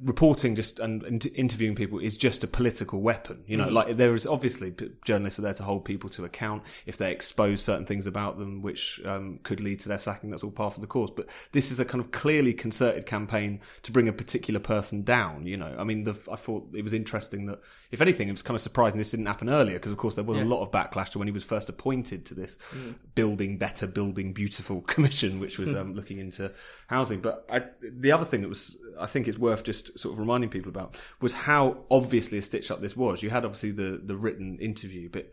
reporting 0.01 0.55
just 0.55 0.79
and, 0.79 1.03
and 1.03 1.25
interviewing 1.35 1.75
people 1.75 1.99
is 1.99 2.15
just 2.15 2.43
a 2.43 2.47
political 2.47 3.01
weapon. 3.01 3.43
You 3.47 3.57
know, 3.57 3.67
mm. 3.67 3.73
like 3.73 3.97
there 3.97 4.15
is 4.15 4.25
obviously 4.25 4.73
journalists 5.03 5.39
are 5.39 5.41
there 5.41 5.53
to 5.53 5.63
hold 5.63 5.85
people 5.85 6.09
to 6.11 6.25
account 6.25 6.63
if 6.85 6.97
they 6.97 7.11
expose 7.11 7.61
certain 7.61 7.85
things 7.85 8.07
about 8.07 8.37
them, 8.37 8.61
which 8.61 9.01
um, 9.05 9.39
could 9.43 9.59
lead 9.59 9.79
to 9.81 9.89
their 9.89 9.97
sacking. 9.97 10.29
That's 10.29 10.43
all 10.43 10.51
part 10.51 10.75
of 10.75 10.81
the 10.81 10.87
course. 10.87 11.11
But 11.11 11.27
this 11.51 11.71
is 11.71 11.79
a 11.79 11.85
kind 11.85 12.03
of 12.03 12.11
clearly 12.11 12.53
concerted 12.53 13.05
campaign 13.05 13.59
to 13.83 13.91
bring 13.91 14.07
a 14.07 14.13
particular 14.13 14.59
person 14.59 15.03
down. 15.03 15.45
You 15.45 15.57
know, 15.57 15.75
I 15.77 15.83
mean, 15.83 16.05
the, 16.05 16.15
I 16.31 16.35
thought 16.35 16.69
it 16.73 16.83
was 16.83 16.93
interesting 16.93 17.47
that, 17.47 17.59
if 17.91 18.01
anything, 18.01 18.29
it 18.29 18.31
was 18.33 18.43
kind 18.43 18.55
of 18.55 18.61
surprising 18.61 18.99
this 18.99 19.11
didn't 19.11 19.25
happen 19.25 19.49
earlier 19.49 19.75
because, 19.75 19.91
of 19.91 19.97
course, 19.97 20.15
there 20.15 20.23
was 20.23 20.37
yeah. 20.37 20.43
a 20.43 20.45
lot 20.45 20.61
of 20.61 20.71
backlash 20.71 21.09
to 21.09 21.19
when 21.19 21.27
he 21.27 21.31
was 21.31 21.43
first 21.43 21.69
appointed 21.69 22.25
to 22.27 22.33
this 22.33 22.57
mm. 22.71 22.95
building 23.15 23.57
better, 23.57 23.87
building 23.87 24.31
beautiful 24.31 24.81
commission, 24.87 25.39
which 25.39 25.57
was 25.57 25.73
hmm. 25.73 25.79
um, 25.79 25.93
looking 25.95 26.19
into 26.19 26.51
housing. 26.87 27.19
But 27.19 27.45
I, 27.51 27.63
the 27.81 28.11
other 28.11 28.25
thing 28.25 28.41
that 28.41 28.49
was, 28.49 28.77
I 28.99 29.07
think, 29.07 29.27
it's 29.27 29.37
worth 29.37 29.63
just 29.63 29.88
sort 29.95 30.13
of 30.13 30.19
reminding 30.19 30.49
people 30.49 30.69
about 30.69 30.99
was 31.21 31.33
how 31.33 31.77
obviously 31.89 32.37
a 32.37 32.41
stitch 32.41 32.71
up 32.71 32.81
this 32.81 32.95
was. 32.95 33.23
You 33.23 33.29
had 33.29 33.45
obviously 33.45 33.71
the 33.71 34.01
the 34.03 34.15
written 34.15 34.57
interview, 34.59 35.09
but 35.09 35.31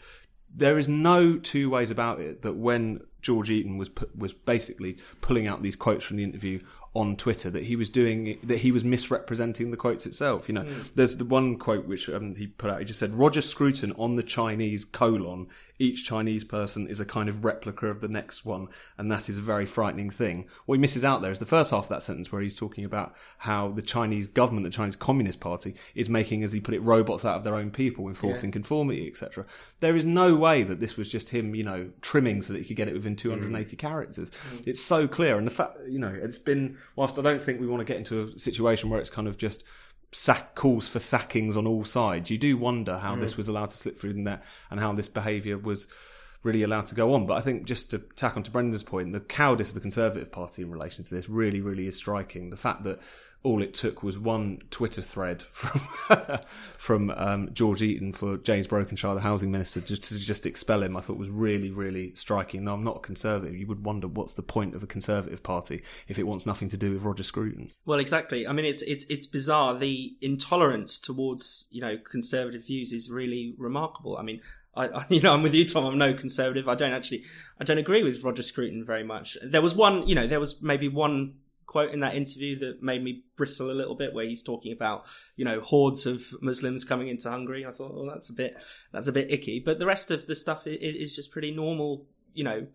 there 0.54 0.78
is 0.78 0.88
no 0.88 1.36
two 1.36 1.68
ways 1.68 1.90
about 1.90 2.20
it 2.20 2.42
that 2.42 2.54
when 2.54 3.00
George 3.20 3.50
Eaton 3.50 3.76
was 3.76 3.90
was 4.16 4.32
basically 4.32 4.96
pulling 5.20 5.46
out 5.46 5.62
these 5.62 5.76
quotes 5.76 6.04
from 6.04 6.16
the 6.16 6.24
interview 6.24 6.60
on 6.94 7.14
Twitter 7.14 7.50
that 7.50 7.64
he 7.64 7.76
was 7.76 7.90
doing 7.90 8.38
that 8.42 8.58
he 8.58 8.72
was 8.72 8.82
misrepresenting 8.82 9.70
the 9.70 9.76
quotes 9.76 10.06
itself. 10.06 10.48
You 10.48 10.54
know, 10.54 10.64
mm. 10.64 10.94
there's 10.94 11.18
the 11.18 11.26
one 11.26 11.58
quote 11.58 11.86
which 11.86 12.08
um, 12.08 12.34
he 12.34 12.46
put 12.46 12.70
out. 12.70 12.78
He 12.78 12.86
just 12.86 12.98
said 12.98 13.14
Roger 13.14 13.42
Scruton 13.42 13.92
on 13.98 14.16
the 14.16 14.22
Chinese 14.22 14.84
colon. 14.84 15.48
Each 15.78 16.04
Chinese 16.04 16.44
person 16.44 16.86
is 16.86 17.00
a 17.00 17.04
kind 17.04 17.28
of 17.28 17.44
replica 17.44 17.88
of 17.88 18.00
the 18.00 18.08
next 18.08 18.44
one, 18.44 18.68
and 18.96 19.10
that 19.10 19.28
is 19.28 19.38
a 19.38 19.42
very 19.42 19.66
frightening 19.66 20.10
thing. 20.10 20.46
What 20.64 20.76
he 20.76 20.80
misses 20.80 21.04
out 21.04 21.22
there 21.22 21.32
is 21.32 21.38
the 21.38 21.46
first 21.46 21.70
half 21.70 21.84
of 21.84 21.88
that 21.90 22.02
sentence 22.02 22.32
where 22.32 22.40
he's 22.42 22.54
talking 22.54 22.84
about 22.84 23.14
how 23.38 23.70
the 23.70 23.82
Chinese 23.82 24.26
government, 24.26 24.64
the 24.64 24.70
Chinese 24.70 24.96
Communist 24.96 25.40
Party, 25.40 25.74
is 25.94 26.08
making, 26.08 26.42
as 26.42 26.52
he 26.52 26.60
put 26.60 26.74
it, 26.74 26.80
robots 26.80 27.24
out 27.24 27.36
of 27.36 27.44
their 27.44 27.54
own 27.54 27.70
people, 27.70 28.08
enforcing 28.08 28.50
yeah. 28.50 28.54
conformity, 28.54 29.06
etc. 29.06 29.44
There 29.80 29.96
is 29.96 30.04
no 30.04 30.34
way 30.34 30.62
that 30.62 30.80
this 30.80 30.96
was 30.96 31.08
just 31.08 31.30
him, 31.30 31.54
you 31.54 31.64
know, 31.64 31.90
trimming 32.00 32.42
so 32.42 32.52
that 32.52 32.60
he 32.60 32.64
could 32.64 32.76
get 32.76 32.88
it 32.88 32.94
within 32.94 33.16
280 33.16 33.76
mm. 33.76 33.78
characters. 33.78 34.30
Mm. 34.30 34.66
It's 34.66 34.82
so 34.82 35.06
clear, 35.06 35.36
and 35.36 35.46
the 35.46 35.50
fact, 35.52 35.78
you 35.88 35.98
know, 35.98 36.14
it's 36.14 36.38
been 36.38 36.78
whilst 36.94 37.18
I 37.18 37.22
don't 37.22 37.42
think 37.42 37.60
we 37.60 37.66
want 37.66 37.80
to 37.80 37.84
get 37.84 37.98
into 37.98 38.32
a 38.34 38.38
situation 38.38 38.90
where 38.90 39.00
it's 39.00 39.10
kind 39.10 39.28
of 39.28 39.36
just 39.36 39.64
sack 40.16 40.54
calls 40.54 40.88
for 40.88 40.98
sackings 40.98 41.58
on 41.58 41.66
all 41.66 41.84
sides, 41.84 42.30
you 42.30 42.38
do 42.38 42.56
wonder 42.56 42.98
how 42.98 43.14
mm. 43.14 43.20
this 43.20 43.36
was 43.36 43.48
allowed 43.48 43.68
to 43.68 43.76
slip 43.76 44.00
through 44.00 44.14
the 44.14 44.20
net 44.20 44.42
and 44.70 44.80
how 44.80 44.90
this 44.94 45.08
behaviour 45.08 45.58
was 45.58 45.88
really 46.46 46.62
allowed 46.62 46.86
to 46.86 46.94
go 46.94 47.12
on. 47.12 47.26
But 47.26 47.36
I 47.36 47.40
think 47.40 47.66
just 47.66 47.90
to 47.90 47.98
tack 47.98 48.36
on 48.36 48.42
to 48.44 48.50
Brendan's 48.50 48.82
point, 48.82 49.12
the 49.12 49.20
cowardice 49.20 49.68
of 49.68 49.74
the 49.74 49.80
Conservative 49.80 50.30
Party 50.30 50.62
in 50.62 50.70
relation 50.70 51.04
to 51.04 51.14
this 51.14 51.28
really, 51.28 51.60
really 51.60 51.86
is 51.86 51.96
striking. 51.96 52.50
The 52.50 52.56
fact 52.56 52.84
that 52.84 53.00
all 53.42 53.62
it 53.62 53.74
took 53.74 54.02
was 54.02 54.18
one 54.18 54.58
Twitter 54.70 55.02
thread 55.02 55.42
from 55.52 55.80
from 56.78 57.10
um, 57.10 57.50
George 57.52 57.80
Eaton 57.80 58.12
for 58.12 58.38
James 58.38 58.66
Brokenshire, 58.66 59.14
the 59.14 59.20
housing 59.20 59.52
minister, 59.52 59.80
just 59.80 60.04
to 60.04 60.18
just 60.18 60.46
expel 60.46 60.82
him. 60.82 60.96
I 60.96 61.00
thought 61.00 61.16
was 61.16 61.28
really, 61.28 61.70
really 61.70 62.12
striking. 62.16 62.64
Now 62.64 62.74
I'm 62.74 62.82
not 62.82 62.96
a 62.96 63.00
conservative. 63.00 63.54
You 63.54 63.66
would 63.68 63.84
wonder 63.84 64.08
what's 64.08 64.34
the 64.34 64.42
point 64.42 64.74
of 64.74 64.82
a 64.82 64.86
conservative 64.86 65.42
party 65.42 65.82
if 66.08 66.18
it 66.18 66.24
wants 66.24 66.44
nothing 66.44 66.68
to 66.70 66.76
do 66.76 66.92
with 66.92 67.02
Roger 67.02 67.22
Scruton. 67.22 67.68
Well, 67.84 68.00
exactly. 68.00 68.48
I 68.48 68.52
mean, 68.52 68.64
it's 68.64 68.82
it's 68.82 69.04
it's 69.04 69.26
bizarre. 69.26 69.78
The 69.78 70.16
intolerance 70.20 70.98
towards 70.98 71.68
you 71.70 71.80
know 71.80 71.96
conservative 71.98 72.66
views 72.66 72.92
is 72.92 73.10
really 73.10 73.54
remarkable. 73.58 74.16
I 74.16 74.22
mean, 74.22 74.40
I, 74.76 75.04
you 75.08 75.20
know, 75.20 75.32
I'm 75.32 75.42
with 75.42 75.54
you, 75.54 75.64
Tom. 75.64 75.86
I'm 75.86 75.98
no 75.98 76.14
conservative. 76.14 76.68
I 76.68 76.74
don't 76.74 76.92
actually, 76.92 77.24
I 77.60 77.64
don't 77.64 77.78
agree 77.78 78.02
with 78.02 78.22
Roger 78.22 78.42
Scruton 78.42 78.84
very 78.84 79.04
much. 79.04 79.36
There 79.42 79.62
was 79.62 79.74
one, 79.74 80.06
you 80.06 80.14
know, 80.14 80.26
there 80.26 80.40
was 80.40 80.60
maybe 80.62 80.88
one 80.88 81.34
quote 81.66 81.92
in 81.92 82.00
that 82.00 82.14
interview 82.14 82.58
that 82.58 82.82
made 82.82 83.02
me 83.02 83.24
bristle 83.36 83.70
a 83.70 83.72
little 83.72 83.96
bit 83.96 84.14
where 84.14 84.24
he's 84.24 84.42
talking 84.42 84.72
about 84.72 85.04
you 85.34 85.44
know 85.44 85.60
hordes 85.60 86.06
of 86.06 86.24
muslims 86.40 86.84
coming 86.84 87.08
into 87.08 87.28
hungary 87.28 87.66
i 87.66 87.72
thought 87.72 87.92
well 87.92 88.06
that's 88.06 88.30
a 88.30 88.32
bit 88.32 88.56
that's 88.92 89.08
a 89.08 89.12
bit 89.12 89.30
icky 89.30 89.58
but 89.58 89.78
the 89.78 89.84
rest 89.84 90.12
of 90.12 90.26
the 90.26 90.36
stuff 90.36 90.66
is, 90.66 90.94
is 90.94 91.16
just 91.16 91.32
pretty 91.32 91.50
normal 91.50 92.06
you 92.34 92.44
know 92.44 92.66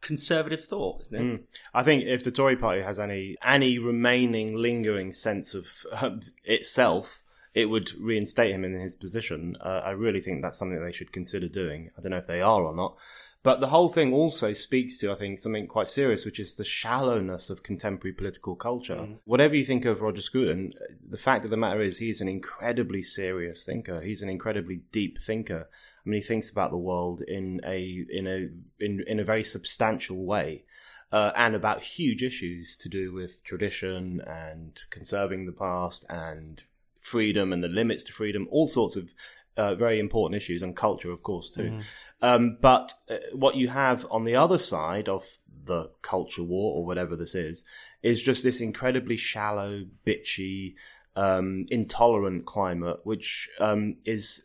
conservative 0.00 0.64
thought 0.64 1.02
isn't 1.02 1.20
it 1.20 1.40
mm. 1.40 1.42
i 1.74 1.82
think 1.82 2.04
if 2.04 2.22
the 2.22 2.30
tory 2.30 2.56
party 2.56 2.80
has 2.80 3.00
any 3.00 3.36
any 3.44 3.78
remaining 3.78 4.54
lingering 4.54 5.12
sense 5.12 5.52
of 5.54 5.84
um, 6.00 6.20
itself 6.44 7.22
it 7.58 7.68
would 7.68 7.92
reinstate 7.98 8.52
him 8.52 8.64
in 8.64 8.72
his 8.72 8.94
position. 8.94 9.56
Uh, 9.60 9.82
I 9.84 9.90
really 9.90 10.20
think 10.20 10.42
that's 10.42 10.56
something 10.56 10.80
they 10.80 10.92
should 10.92 11.12
consider 11.12 11.48
doing. 11.48 11.90
I 11.98 12.00
don't 12.00 12.12
know 12.12 12.18
if 12.18 12.28
they 12.28 12.40
are 12.40 12.62
or 12.62 12.74
not. 12.74 12.96
But 13.42 13.60
the 13.60 13.68
whole 13.68 13.88
thing 13.88 14.12
also 14.12 14.52
speaks 14.52 14.96
to, 14.98 15.10
I 15.10 15.16
think, 15.16 15.40
something 15.40 15.66
quite 15.66 15.88
serious, 15.88 16.24
which 16.24 16.38
is 16.38 16.54
the 16.54 16.64
shallowness 16.64 17.50
of 17.50 17.64
contemporary 17.64 18.12
political 18.12 18.54
culture. 18.54 18.96
Mm. 18.96 19.18
Whatever 19.24 19.56
you 19.56 19.64
think 19.64 19.84
of 19.84 20.02
Roger 20.02 20.20
Scruton, 20.20 20.72
the 21.08 21.18
fact 21.18 21.44
of 21.44 21.50
the 21.50 21.56
matter 21.56 21.80
is 21.80 21.98
he's 21.98 22.20
an 22.20 22.28
incredibly 22.28 23.02
serious 23.02 23.64
thinker. 23.64 24.00
He's 24.00 24.22
an 24.22 24.28
incredibly 24.28 24.82
deep 24.92 25.18
thinker. 25.20 25.68
I 25.68 26.08
mean, 26.08 26.20
he 26.20 26.26
thinks 26.26 26.50
about 26.50 26.70
the 26.70 26.78
world 26.78 27.22
in 27.22 27.60
a 27.64 28.06
in 28.08 28.26
a 28.28 28.48
in 28.84 29.02
in 29.06 29.18
a 29.18 29.24
very 29.24 29.44
substantial 29.44 30.24
way. 30.24 30.64
Uh, 31.10 31.32
and 31.36 31.54
about 31.54 31.80
huge 31.80 32.22
issues 32.22 32.76
to 32.76 32.86
do 32.90 33.14
with 33.14 33.42
tradition 33.42 34.20
and 34.26 34.82
conserving 34.90 35.46
the 35.46 35.52
past 35.52 36.04
and 36.10 36.64
freedom 37.00 37.52
and 37.52 37.62
the 37.62 37.68
limits 37.68 38.04
to 38.04 38.12
freedom, 38.12 38.46
all 38.50 38.68
sorts 38.68 38.96
of 38.96 39.12
uh, 39.56 39.74
very 39.74 39.98
important 39.98 40.40
issues 40.40 40.62
and 40.62 40.76
culture, 40.76 41.10
of 41.10 41.22
course, 41.22 41.50
too. 41.50 41.70
Mm. 41.70 41.82
Um, 42.22 42.58
but 42.60 42.92
uh, 43.10 43.16
what 43.32 43.56
you 43.56 43.68
have 43.68 44.06
on 44.10 44.24
the 44.24 44.36
other 44.36 44.58
side 44.58 45.08
of 45.08 45.38
the 45.64 45.90
culture 46.02 46.44
war 46.44 46.76
or 46.76 46.86
whatever 46.86 47.16
this 47.16 47.34
is, 47.34 47.64
is 48.02 48.22
just 48.22 48.42
this 48.42 48.60
incredibly 48.60 49.16
shallow, 49.16 49.84
bitchy, 50.06 50.74
um, 51.16 51.66
intolerant 51.70 52.46
climate, 52.46 53.00
which 53.02 53.48
um, 53.58 53.96
is 54.04 54.44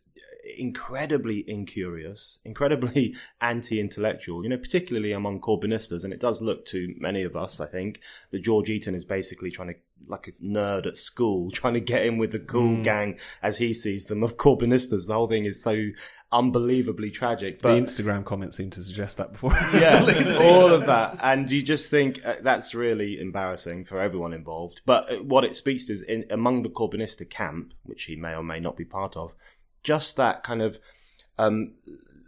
incredibly 0.57 1.47
incurious, 1.49 2.39
incredibly 2.43 3.15
anti-intellectual, 3.41 4.43
you 4.43 4.49
know, 4.49 4.57
particularly 4.57 5.11
among 5.11 5.41
Corbynistas. 5.41 6.03
And 6.03 6.13
it 6.13 6.19
does 6.19 6.41
look 6.41 6.65
to 6.67 6.93
many 6.97 7.23
of 7.23 7.35
us, 7.35 7.59
I 7.59 7.67
think, 7.67 8.01
that 8.31 8.43
George 8.43 8.69
Eaton 8.69 8.95
is 8.95 9.05
basically 9.05 9.51
trying 9.51 9.69
to, 9.69 9.75
like 10.07 10.27
a 10.27 10.43
nerd 10.43 10.85
at 10.85 10.97
school, 10.97 11.51
trying 11.51 11.73
to 11.73 11.79
get 11.79 12.05
in 12.05 12.17
with 12.17 12.31
the 12.31 12.39
cool 12.39 12.77
mm. 12.77 12.83
gang 12.83 13.19
as 13.41 13.57
he 13.57 13.73
sees 13.73 14.05
them 14.05 14.23
of 14.23 14.37
Corbynistas. 14.37 15.07
The 15.07 15.13
whole 15.13 15.27
thing 15.27 15.45
is 15.45 15.61
so 15.61 15.89
unbelievably 16.31 17.11
tragic. 17.11 17.61
But, 17.61 17.75
the 17.75 17.81
Instagram 17.81 18.25
comments 18.25 18.57
seem 18.57 18.69
to 18.71 18.83
suggest 18.83 19.17
that 19.17 19.31
before. 19.31 19.51
yeah, 19.73 20.37
all 20.41 20.73
of 20.73 20.85
that. 20.87 21.17
And 21.21 21.49
you 21.49 21.61
just 21.61 21.89
think 21.89 22.19
uh, 22.25 22.35
that's 22.41 22.75
really 22.75 23.19
embarrassing 23.19 23.85
for 23.85 23.99
everyone 23.99 24.33
involved. 24.33 24.81
But 24.85 25.11
uh, 25.11 25.23
what 25.23 25.45
it 25.45 25.55
speaks 25.55 25.85
to 25.85 25.93
is 25.93 26.01
in, 26.01 26.25
among 26.29 26.63
the 26.63 26.69
Corbynista 26.69 27.29
camp, 27.29 27.73
which 27.83 28.03
he 28.05 28.15
may 28.15 28.35
or 28.35 28.43
may 28.43 28.59
not 28.59 28.75
be 28.75 28.85
part 28.85 29.15
of, 29.15 29.33
just 29.83 30.15
that 30.17 30.43
kind 30.43 30.61
of 30.61 30.79
um, 31.37 31.75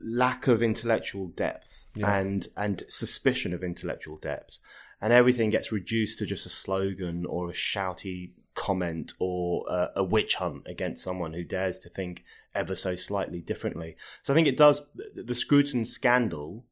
lack 0.01 0.47
of 0.47 0.61
intellectual 0.61 1.27
depth 1.27 1.85
yeah. 1.95 2.19
and 2.19 2.47
and 2.55 2.83
suspicion 2.87 3.53
of 3.53 3.63
intellectual 3.63 4.17
depth, 4.17 4.59
and 5.05 5.13
everything 5.13 5.51
gets 5.51 5.71
reduced 5.71 6.17
to 6.17 6.25
just 6.25 6.47
a 6.47 6.49
slogan 6.49 7.27
or 7.27 7.51
a 7.51 7.53
shouty 7.53 8.31
comment 8.55 9.13
or 9.19 9.63
uh, 9.69 9.89
a 9.95 10.03
witch 10.03 10.33
hunt 10.33 10.63
against 10.65 11.03
someone 11.03 11.31
who 11.31 11.43
dares 11.43 11.77
to 11.77 11.89
think 11.89 12.23
ever 12.55 12.75
so 12.75 12.95
slightly 12.95 13.39
differently. 13.39 13.97
So 14.23 14.33
I 14.33 14.35
think 14.35 14.47
it 14.47 14.57
does 14.57 14.81
the 15.13 15.35
Scruton 15.35 15.85
scandal. 15.85 16.65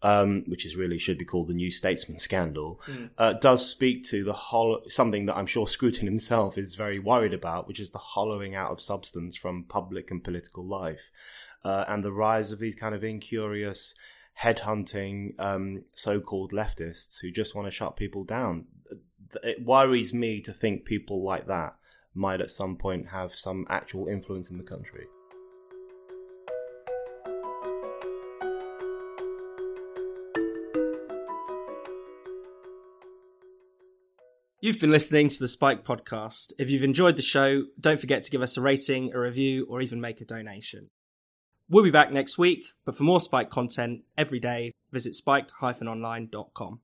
Um, 0.00 0.44
which 0.46 0.64
is 0.64 0.76
really 0.76 0.96
should 0.96 1.18
be 1.18 1.24
called 1.24 1.48
the 1.48 1.54
New 1.54 1.72
Statesman 1.72 2.18
scandal, 2.18 2.80
mm. 2.86 3.10
uh, 3.18 3.32
does 3.32 3.68
speak 3.68 4.04
to 4.04 4.22
the 4.22 4.32
hollow, 4.32 4.80
something 4.86 5.26
that 5.26 5.36
I'm 5.36 5.46
sure 5.46 5.66
Scruton 5.66 6.06
himself 6.06 6.56
is 6.56 6.76
very 6.76 7.00
worried 7.00 7.34
about, 7.34 7.66
which 7.66 7.80
is 7.80 7.90
the 7.90 7.98
hollowing 7.98 8.54
out 8.54 8.70
of 8.70 8.80
substance 8.80 9.34
from 9.34 9.64
public 9.64 10.12
and 10.12 10.22
political 10.22 10.64
life, 10.64 11.10
uh, 11.64 11.84
and 11.88 12.04
the 12.04 12.12
rise 12.12 12.52
of 12.52 12.60
these 12.60 12.76
kind 12.76 12.94
of 12.94 13.02
incurious, 13.02 13.96
headhunting 14.40 15.34
um, 15.38 15.84
so-called 15.94 16.52
leftists 16.52 17.20
who 17.20 17.30
just 17.30 17.54
want 17.54 17.66
to 17.66 17.72
shut 17.72 17.96
people 17.96 18.24
down. 18.24 18.66
It 19.42 19.64
worries 19.64 20.14
me 20.14 20.40
to 20.42 20.52
think 20.52 20.84
people 20.84 21.22
like 21.22 21.46
that 21.48 21.76
might 22.14 22.40
at 22.40 22.50
some 22.50 22.76
point 22.76 23.08
have 23.08 23.34
some 23.34 23.66
actual 23.68 24.06
influence 24.06 24.50
in 24.50 24.58
the 24.58 24.64
country. 24.64 25.06
You've 34.60 34.80
been 34.80 34.90
listening 34.90 35.28
to 35.28 35.38
the 35.38 35.46
Spiked 35.46 35.86
podcast. 35.86 36.52
If 36.58 36.68
you've 36.68 36.82
enjoyed 36.82 37.16
the 37.16 37.22
show, 37.22 37.62
don't 37.80 38.00
forget 38.00 38.24
to 38.24 38.30
give 38.30 38.42
us 38.42 38.56
a 38.56 38.60
rating, 38.60 39.14
a 39.14 39.20
review, 39.20 39.66
or 39.68 39.80
even 39.80 40.00
make 40.00 40.20
a 40.20 40.24
donation. 40.24 40.90
We'll 41.70 41.84
be 41.84 41.90
back 41.90 42.10
next 42.10 42.38
week, 42.38 42.64
but 42.86 42.94
for 42.94 43.04
more 43.04 43.20
Spiked 43.20 43.50
content 43.50 44.02
every 44.16 44.40
day, 44.40 44.72
visit 44.90 45.14
spiked-online.com. 45.14 46.80